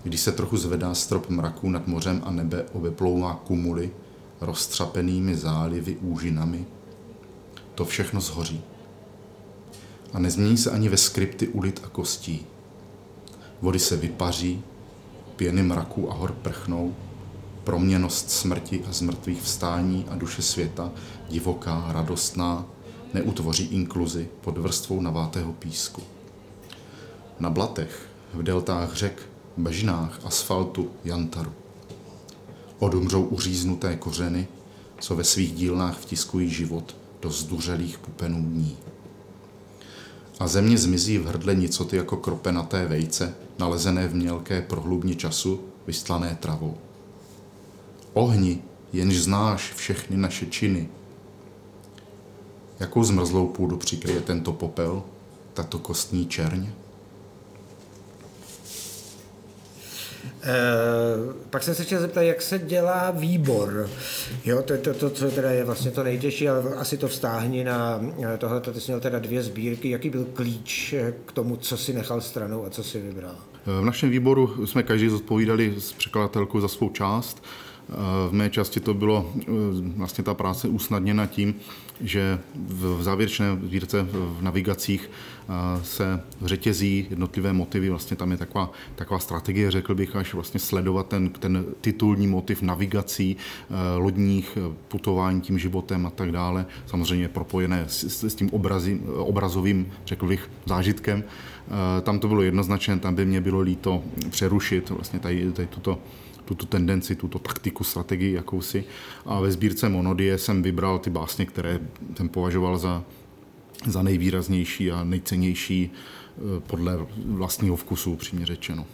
když 0.03 0.21
se 0.21 0.31
trochu 0.31 0.57
zvedá 0.57 0.93
strop 0.93 1.29
mraků 1.29 1.69
nad 1.69 1.87
mořem 1.87 2.21
a 2.25 2.31
nebe 2.31 2.65
obeplouvá 2.73 3.41
kumuly, 3.45 3.91
roztřapenými 4.41 5.35
zálivy, 5.35 5.97
úžinami, 6.01 6.65
to 7.75 7.85
všechno 7.85 8.21
zhoří. 8.21 8.61
A 10.13 10.19
nezmění 10.19 10.57
se 10.57 10.71
ani 10.71 10.89
ve 10.89 10.97
skripty 10.97 11.47
ulit 11.47 11.81
a 11.83 11.87
kostí. 11.87 12.45
Vody 13.61 13.79
se 13.79 13.97
vypaří, 13.97 14.63
pěny 15.35 15.63
mraků 15.63 16.11
a 16.11 16.13
hor 16.13 16.31
prchnou, 16.31 16.95
proměnost 17.63 18.31
smrti 18.31 18.83
a 18.89 18.91
zmrtvých 18.91 19.41
vstání 19.41 20.05
a 20.09 20.15
duše 20.15 20.41
světa, 20.41 20.91
divoká, 21.29 21.85
radostná, 21.89 22.65
neutvoří 23.13 23.65
inkluzi 23.65 24.29
pod 24.41 24.57
vrstvou 24.57 25.01
navátého 25.01 25.53
písku. 25.53 26.01
Na 27.39 27.49
blatech, 27.49 28.07
v 28.33 28.43
deltách 28.43 28.93
řek, 28.95 29.30
bažinách, 29.57 30.19
asfaltu, 30.23 30.89
jantaru. 31.03 31.51
Odumřou 32.79 33.23
uříznuté 33.23 33.95
kořeny, 33.95 34.47
co 34.99 35.15
ve 35.15 35.23
svých 35.23 35.53
dílnách 35.53 35.99
vtiskují 35.99 36.49
život 36.49 36.95
do 37.21 37.29
zduřelých 37.29 37.97
pupenů 37.97 38.43
dní. 38.43 38.77
A 40.39 40.47
země 40.47 40.77
zmizí 40.77 41.17
v 41.17 41.25
hrdle 41.25 41.55
nicoty 41.55 41.97
jako 41.97 42.17
kropenaté 42.17 42.85
vejce, 42.85 43.33
nalezené 43.59 44.07
v 44.07 44.15
mělké 44.15 44.61
prohlubni 44.61 45.15
času, 45.15 45.61
vystlané 45.87 46.37
travou. 46.39 46.77
Ohni, 48.13 48.61
jenž 48.93 49.17
znáš 49.17 49.73
všechny 49.73 50.17
naše 50.17 50.45
činy. 50.45 50.89
Jakou 52.79 53.03
zmrzlou 53.03 53.47
půdu 53.47 53.77
přikryje 53.77 54.21
tento 54.21 54.53
popel, 54.53 55.03
tato 55.53 55.79
kostní 55.79 56.25
čerň? 56.25 56.67
E, 60.43 60.53
pak 61.49 61.63
jsem 61.63 61.75
se 61.75 61.83
chtěl 61.83 62.01
zeptat, 62.01 62.21
jak 62.21 62.41
se 62.41 62.59
dělá 62.59 63.11
výbor. 63.11 63.89
Jo, 64.45 64.61
to 64.61 64.77
to, 64.77 64.93
to, 64.93 65.09
co 65.09 65.31
teda 65.31 65.51
je 65.51 65.63
vlastně 65.63 65.91
to 65.91 66.03
nejtěžší, 66.03 66.49
ale 66.49 66.75
asi 66.75 66.97
to 66.97 67.07
vztáhni 67.07 67.63
na 67.63 68.01
tohle. 68.37 68.61
Ty 68.61 68.81
jsi 68.81 68.91
měl 68.91 68.99
teda 68.99 69.19
dvě 69.19 69.43
sbírky. 69.43 69.89
Jaký 69.89 70.09
byl 70.09 70.25
klíč 70.33 70.95
k 71.25 71.31
tomu, 71.31 71.55
co 71.55 71.77
si 71.77 71.93
nechal 71.93 72.21
stranou 72.21 72.65
a 72.65 72.69
co 72.69 72.83
si 72.83 73.01
vybral? 73.01 73.35
V 73.65 73.85
našem 73.85 74.09
výboru 74.09 74.65
jsme 74.65 74.83
každý 74.83 75.09
zodpovídali 75.09 75.75
s 75.79 75.93
překladatelkou 75.93 76.59
za 76.59 76.67
svou 76.67 76.89
část. 76.89 77.43
V 78.29 78.31
mé 78.31 78.49
části 78.49 78.79
to 78.79 78.93
bylo 78.93 79.33
vlastně 79.95 80.23
ta 80.23 80.33
práce 80.33 80.67
usnadněna 80.67 81.25
tím, 81.25 81.55
že 82.01 82.39
v 82.55 83.03
závěrečné 83.03 83.45
sbírce 83.63 84.07
v 84.11 84.41
navigacích 84.41 85.09
se 85.83 86.21
řetězí 86.45 87.07
jednotlivé 87.09 87.53
motivy, 87.53 87.89
vlastně 87.89 88.17
tam 88.17 88.31
je 88.31 88.37
taková, 88.37 88.71
taková 88.95 89.19
strategie, 89.19 89.71
řekl 89.71 89.95
bych, 89.95 90.15
až 90.15 90.33
vlastně 90.33 90.59
sledovat 90.59 91.07
ten, 91.07 91.29
ten 91.29 91.65
titulní 91.81 92.27
motiv 92.27 92.61
navigací, 92.61 93.37
lodních, 93.97 94.57
putování 94.87 95.41
tím 95.41 95.59
životem 95.59 96.05
a 96.05 96.09
tak 96.09 96.31
dále, 96.31 96.65
samozřejmě 96.85 97.27
propojené 97.27 97.83
s, 97.87 98.23
s 98.23 98.35
tím 98.35 98.49
obrazím, 98.49 99.03
obrazovým, 99.17 99.91
řekl 100.05 100.27
bych, 100.27 100.49
zážitkem. 100.65 101.23
Tam 102.01 102.19
to 102.19 102.27
bylo 102.27 102.41
jednoznačné, 102.41 102.99
tam 102.99 103.15
by 103.15 103.25
mě 103.25 103.41
bylo 103.41 103.59
líto 103.59 104.03
přerušit 104.29 104.89
vlastně 104.89 105.19
tady, 105.19 105.51
tady 105.51 105.67
tuto 105.67 105.99
tuto 106.45 106.65
tendenci, 106.65 107.15
tuto 107.15 107.39
taktiku, 107.39 107.83
strategii 107.83 108.33
jakousi. 108.33 108.83
A 109.25 109.39
ve 109.39 109.51
sbírce 109.51 109.89
Monodie 109.89 110.37
jsem 110.37 110.63
vybral 110.63 110.99
ty 110.99 111.09
básně, 111.09 111.45
které 111.45 111.79
jsem 112.17 112.29
považoval 112.29 112.77
za, 112.77 113.03
za 113.87 114.01
nejvýraznější 114.03 114.91
a 114.91 115.03
nejcennější 115.03 115.91
eh, 115.91 116.59
podle 116.67 117.07
vlastního 117.25 117.75
vkusu, 117.75 118.15
přímě 118.15 118.45
řečeno. 118.45 118.85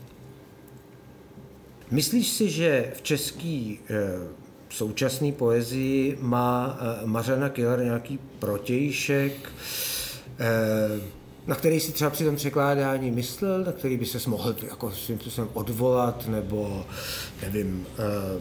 Myslíš 1.92 2.30
si, 2.30 2.50
že 2.50 2.92
v 2.96 3.02
český 3.02 3.80
e, 3.90 4.04
současné 4.70 5.32
poezii 5.32 6.18
má 6.22 6.80
e, 6.80 7.06
Mařena 7.06 7.50
Killer 7.50 7.80
nějaký 7.80 8.20
protějšek, 8.40 9.52
na 11.48 11.56
který 11.56 11.80
si 11.80 11.92
třeba 11.92 12.10
při 12.10 12.26
tom 12.26 12.36
překládání 12.36 13.12
myslel, 13.12 13.64
na 13.64 13.72
který 13.72 13.98
by 13.98 14.06
se 14.06 14.30
mohl 14.30 14.56
jako 14.70 14.92
svým 14.92 15.20
způsobem 15.20 15.50
odvolat, 15.54 16.28
nebo 16.28 16.86
nevím, 17.42 17.86
eh, 18.00 18.40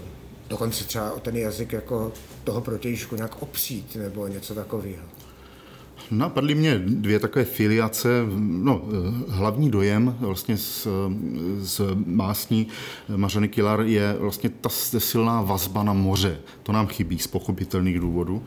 dokonce 0.48 0.84
třeba 0.84 1.12
o 1.12 1.20
ten 1.20 1.36
jazyk 1.36 1.72
jako 1.72 2.12
toho 2.44 2.60
protějšku 2.60 3.16
nějak 3.16 3.42
opřít, 3.42 3.96
nebo 3.96 4.26
něco 4.26 4.54
takového. 4.54 5.02
Napadly 6.10 6.54
mě 6.54 6.78
dvě 6.78 7.18
takové 7.18 7.44
filiace. 7.44 8.08
No, 8.36 8.82
hlavní 9.28 9.70
dojem 9.70 10.16
vlastně 10.20 10.56
z, 10.56 10.86
z 11.58 11.80
másní 12.06 12.66
Mařeny 13.16 13.48
Kilar 13.48 13.80
je 13.80 14.16
vlastně 14.18 14.50
ta 14.50 14.68
silná 14.98 15.42
vazba 15.42 15.82
na 15.82 15.92
moře. 15.92 16.38
To 16.62 16.72
nám 16.72 16.86
chybí 16.86 17.18
z 17.18 17.26
pochopitelných 17.26 18.00
důvodů. 18.00 18.42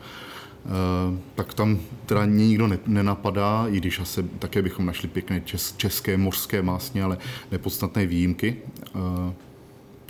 Eh, 0.66 1.18
tak 1.34 1.54
tam 1.54 1.78
teda 2.06 2.26
nikdo 2.26 2.68
nenapadá, 2.86 3.66
i 3.68 3.76
když 3.76 4.00
asi 4.00 4.22
také 4.22 4.62
bychom 4.62 4.86
našli 4.86 5.08
pěkné 5.08 5.42
české 5.76 6.16
mořské 6.16 6.62
másně, 6.62 7.02
ale 7.02 7.18
nepodstatné 7.52 8.06
výjimky. 8.06 8.56
Eh, 8.86 9.32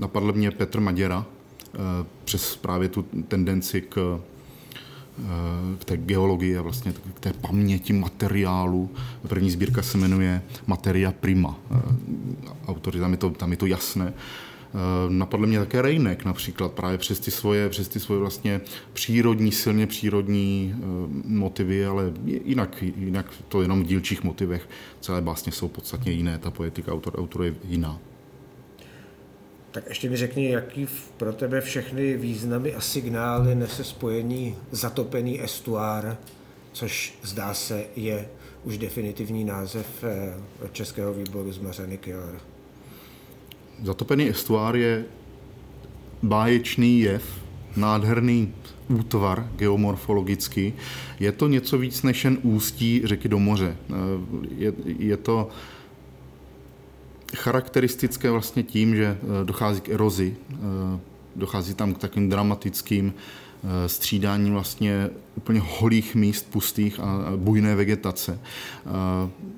napadl 0.00 0.32
mě 0.32 0.50
Petr 0.50 0.80
Maděra 0.80 1.26
eh, 1.74 1.78
přes 2.24 2.56
právě 2.56 2.88
tu 2.88 3.02
tendenci 3.28 3.80
k 3.80 4.20
k 5.78 5.84
té 5.84 5.96
geologii 5.96 6.58
a 6.58 6.62
vlastně 6.62 6.92
k 7.14 7.20
té 7.20 7.32
paměti 7.32 7.92
materiálu. 7.92 8.90
První 9.28 9.50
sbírka 9.50 9.82
se 9.82 9.98
jmenuje 9.98 10.42
Materia 10.66 11.12
Prima. 11.12 11.58
Autory, 12.68 13.00
tam 13.00 13.10
je 13.10 13.16
to, 13.16 13.30
tam 13.30 13.50
je 13.50 13.56
to 13.56 13.66
jasné. 13.66 14.12
Eh, 14.74 15.10
napadl 15.10 15.46
mě 15.46 15.58
také 15.58 15.82
Rejnek 15.82 16.24
například 16.24 16.72
právě 16.72 16.98
přes 16.98 17.20
ty 17.20 17.30
svoje, 17.30 17.68
přes 17.68 17.88
ty 17.88 18.00
svoje 18.00 18.20
vlastně 18.20 18.60
přírodní, 18.92 19.52
silně 19.52 19.86
přírodní 19.86 20.74
eh, 20.74 20.82
motivy, 21.24 21.86
ale 21.86 22.12
jinak, 22.24 22.82
jinak 22.82 23.26
to 23.48 23.62
jenom 23.62 23.82
v 23.82 23.86
dílčích 23.86 24.24
motivech. 24.24 24.68
Celé 25.00 25.20
básně 25.20 25.52
jsou 25.52 25.68
podstatně 25.68 26.12
jiné, 26.12 26.38
ta 26.38 26.50
poetika 26.50 26.92
autor, 26.92 27.18
autor 27.18 27.44
je 27.44 27.54
jiná. 27.64 28.00
Tak 29.70 29.88
ještě 29.88 30.10
mi 30.10 30.16
řekni, 30.16 30.50
jaký 30.50 30.86
pro 31.16 31.32
tebe 31.32 31.60
všechny 31.60 32.16
významy 32.16 32.74
a 32.74 32.80
signály 32.80 33.54
nese 33.54 33.84
spojení 33.84 34.56
zatopený 34.70 35.44
estuár, 35.44 36.16
což 36.72 37.18
zdá 37.22 37.54
se 37.54 37.84
je 37.96 38.28
už 38.64 38.78
definitivní 38.78 39.44
název 39.44 40.04
eh, 40.04 40.34
Českého 40.72 41.14
výboru 41.14 41.52
z 41.52 41.58
Mařany 41.58 41.98
Killer. 41.98 42.40
Zatopený 43.82 44.28
estuár 44.28 44.76
je 44.76 45.04
báječný 46.22 47.00
jev, 47.00 47.24
nádherný 47.76 48.52
útvar 48.88 49.48
geomorfologický. 49.56 50.72
Je 51.20 51.32
to 51.32 51.48
něco 51.48 51.78
víc 51.78 52.02
než 52.02 52.24
jen 52.24 52.38
ústí 52.42 53.02
řeky 53.04 53.28
do 53.28 53.38
moře. 53.38 53.76
Je, 54.56 54.72
je 54.84 55.16
to 55.16 55.48
charakteristické 57.36 58.30
vlastně 58.30 58.62
tím, 58.62 58.96
že 58.96 59.18
dochází 59.44 59.80
k 59.80 59.88
erozi, 59.88 60.36
dochází 61.36 61.74
tam 61.74 61.94
k 61.94 61.98
takovým 61.98 62.30
dramatickým 62.30 63.12
Eh, 63.12 63.49
střídání 63.86 64.50
vlastně 64.50 65.10
úplně 65.34 65.60
holých 65.64 66.14
míst, 66.14 66.46
pustých 66.50 67.00
a 67.00 67.32
bujné 67.36 67.74
vegetace. 67.74 68.40
Eh, 68.40 68.90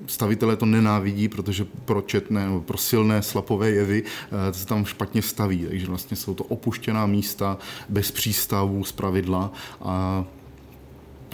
stavitelé 0.07 0.55
to 0.55 0.65
nenávidí, 0.65 1.27
protože 1.27 1.65
pro 1.85 2.01
četné, 2.01 2.47
pro 2.65 2.77
silné 2.77 3.21
slapové 3.21 3.69
jevy 3.69 4.03
eh, 4.03 4.53
se 4.53 4.65
tam 4.65 4.85
špatně 4.85 5.21
staví, 5.21 5.65
takže 5.69 5.87
vlastně 5.87 6.17
jsou 6.17 6.33
to 6.33 6.43
opuštěná 6.43 7.05
místa 7.05 7.57
bez 7.89 8.11
přístavů 8.11 8.83
z 8.83 8.91
pravidla 8.91 9.51
a 9.81 10.25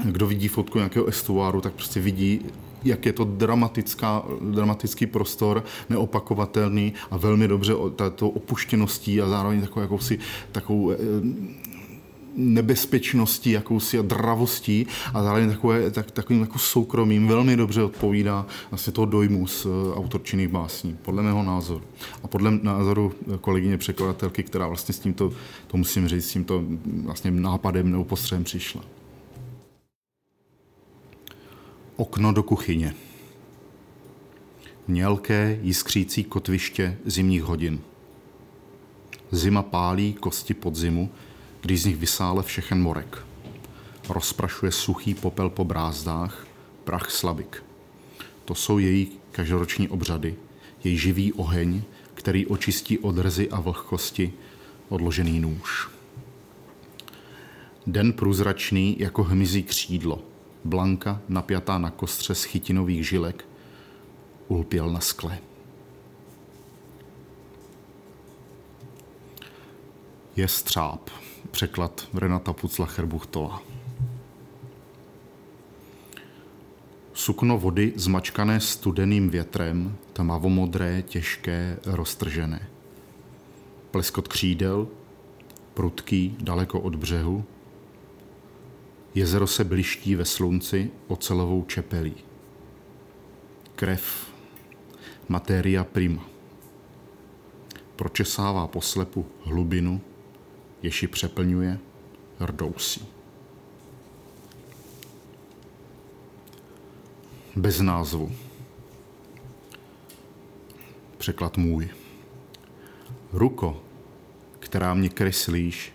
kdo 0.04 0.28
vidí 0.28 0.48
fotku 0.48 0.78
nějakého 0.78 1.06
estuáru, 1.06 1.62
tak 1.62 1.74
prostě 1.74 2.00
vidí 2.00 2.42
jak 2.84 3.06
je 3.06 3.14
to 3.14 3.24
dramatická, 3.24 4.24
dramatický 4.42 5.06
prostor, 5.06 5.64
neopakovatelný 5.90 6.94
a 7.12 7.18
velmi 7.18 7.48
dobře 7.48 7.74
tato 7.96 8.30
opuštěností 8.30 9.22
a 9.22 9.30
zároveň 9.30 9.62
takovou, 9.62 9.82
jakousi, 9.82 10.20
takovou 10.52 10.92
nebezpečností, 12.40 13.52
jakousi 13.52 14.00
a 14.00 14.02
dravostí 14.02 14.88
a 15.14 15.24
zároveň 15.24 15.50
takové, 15.50 15.92
tak, 15.92 16.12
takovým 16.12 16.42
jako 16.42 16.60
soukromým 16.60 17.28
velmi 17.28 17.56
dobře 17.56 17.84
odpovídá 17.84 18.46
vlastně 18.72 18.94
toho 18.94 19.06
dojmu 19.06 19.48
z 19.48 19.66
eh, 19.66 19.96
autorčinných 19.96 20.48
básní, 20.48 20.98
podle 21.02 21.24
mého 21.24 21.44
názoru. 21.44 21.84
A 22.24 22.28
podle 22.28 22.52
názoru 22.52 23.14
kolegyně 23.42 23.78
překladatelky, 23.78 24.44
která 24.44 24.68
vlastně 24.68 24.94
s 24.94 25.00
tímto, 25.00 25.34
to 25.68 25.78
musím 25.78 26.08
říct, 26.08 26.26
s 26.26 26.34
tímto 26.34 26.64
vlastně 27.04 27.32
nápadem 27.32 27.92
nebo 27.92 28.04
postřehem 28.04 28.44
přišla. 28.44 28.82
Okno 31.96 32.32
do 32.32 32.44
kuchyně. 32.44 32.96
Mělké, 34.88 35.60
jiskřící 35.62 36.24
kotviště 36.24 36.98
zimních 37.06 37.44
hodin. 37.44 37.80
Zima 39.32 39.64
pálí 39.64 40.14
kosti 40.14 40.54
podzimu, 40.54 41.10
když 41.62 41.82
z 41.82 41.86
nich 41.86 41.98
vysále 41.98 42.44
všechen 42.44 42.82
morek. 42.82 43.26
Rozprašuje 44.10 44.72
suchý 44.72 45.14
popel 45.14 45.50
po 45.50 45.64
brázdách, 45.66 46.48
prach 46.84 47.12
slabik. 47.12 47.64
To 48.46 48.56
jsou 48.56 48.78
její 48.78 49.12
každoroční 49.32 49.90
obřady, 49.90 50.36
její 50.84 50.98
živý 50.98 51.34
oheň, 51.34 51.82
který 52.14 52.48
očistí 52.48 53.00
od 53.00 53.18
rzy 53.18 53.50
a 53.50 53.60
vlhkosti 53.60 54.34
odložený 54.90 55.40
nůž. 55.40 55.90
Den 57.88 58.14
průzračný 58.14 58.96
jako 59.00 59.24
hmyzí 59.24 59.64
křídlo, 59.64 60.24
blanka 60.64 61.22
napjatá 61.30 61.78
na 61.78 61.92
kostře 61.92 62.36
z 62.36 62.44
chytinových 62.44 63.08
žilek, 63.08 63.46
ulpěl 64.48 64.90
na 64.90 65.00
skle. 65.00 65.40
Je 70.36 70.48
střáb. 70.48 71.10
Překlad 71.52 72.08
Renata 72.14 72.54
Pucla-Cherbuchtová. 72.54 73.62
Sukno 77.14 77.58
vody 77.58 77.94
zmačkané 77.96 78.60
studeným 78.60 79.30
větrem, 79.30 79.96
tmavomodré, 80.14 81.02
těžké, 81.02 81.78
roztržené. 81.86 82.68
Pleskot 83.92 84.28
křídel, 84.28 84.88
prudký, 85.74 86.38
daleko 86.40 86.80
od 86.80 86.96
břehu. 86.96 87.46
Jezero 89.16 89.48
se 89.48 89.64
bliští 89.64 90.16
ve 90.16 90.26
slunci 90.26 90.92
ocelovou 91.08 91.64
čepelí. 91.64 92.16
Krev, 93.76 94.34
materia 95.30 95.84
prima. 95.84 96.26
Pročesává 97.96 98.68
poslepu 98.68 99.26
hlubinu, 99.44 100.02
ji 100.84 101.08
přeplňuje 101.08 101.80
rdousí. 102.40 103.08
Bez 107.56 107.80
názvu. 107.80 108.32
Překlad 111.18 111.58
můj. 111.58 111.90
Ruko, 113.34 113.84
která 114.60 114.94
mě 114.94 115.10
kreslíš, 115.10 115.94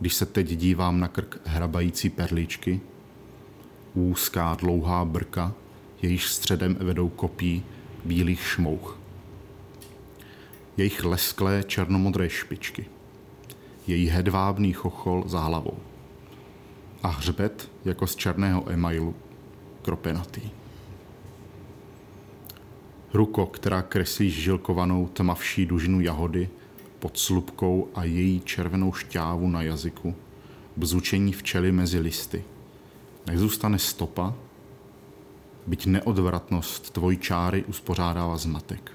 když 0.00 0.14
se 0.14 0.26
teď 0.26 0.46
dívám 0.46 1.00
na 1.00 1.08
krk 1.08 1.40
hrabající 1.44 2.10
perličky, 2.10 2.80
úzká 3.94 4.54
dlouhá 4.54 5.04
brka, 5.04 5.54
jejíž 6.02 6.28
středem 6.28 6.74
vedou 6.74 7.08
kopí 7.08 7.64
bílých 8.04 8.42
šmouch. 8.42 8.98
Jejich 10.76 11.04
lesklé 11.04 11.62
černomodré 11.62 12.30
špičky– 12.30 12.86
její 13.86 14.08
hedvábný 14.08 14.72
chochol 14.72 15.24
za 15.26 15.40
hlavou. 15.40 15.78
A 17.02 17.08
hřbet 17.08 17.70
jako 17.84 18.06
z 18.06 18.16
černého 18.16 18.70
emailu, 18.70 19.14
kropenatý. 19.82 20.40
Ruko, 23.14 23.46
která 23.46 23.82
kreslí 23.82 24.30
žilkovanou 24.30 25.06
tmavší 25.06 25.66
dužinu 25.66 26.00
jahody 26.00 26.48
pod 26.98 27.18
slupkou 27.18 27.88
a 27.94 28.04
její 28.04 28.40
červenou 28.40 28.92
šťávu 28.92 29.48
na 29.48 29.62
jazyku, 29.62 30.14
bzučení 30.76 31.32
včely 31.32 31.72
mezi 31.72 31.98
listy. 31.98 32.44
Nezůstane 33.26 33.78
stopa, 33.78 34.34
byť 35.66 35.86
neodvratnost 35.86 36.90
tvojí 36.90 37.18
čáry 37.18 37.64
uspořádává 37.64 38.36
zmatek 38.36 38.92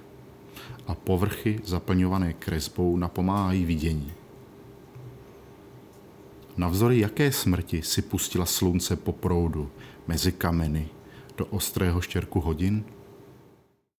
a 0.87 0.95
povrchy 0.95 1.59
zaplňované 1.63 2.33
kresbou 2.33 2.97
napomáhají 2.97 3.65
vidění. 3.65 4.11
Navzory 6.61 6.99
jaké 6.99 7.31
smrti 7.31 7.81
si 7.81 8.01
pustila 8.01 8.45
slunce 8.45 8.95
po 8.95 9.11
proudu 9.11 9.71
mezi 10.07 10.31
kameny 10.31 10.89
do 11.37 11.45
ostrého 11.45 12.01
štěrku 12.01 12.39
hodin? 12.39 12.83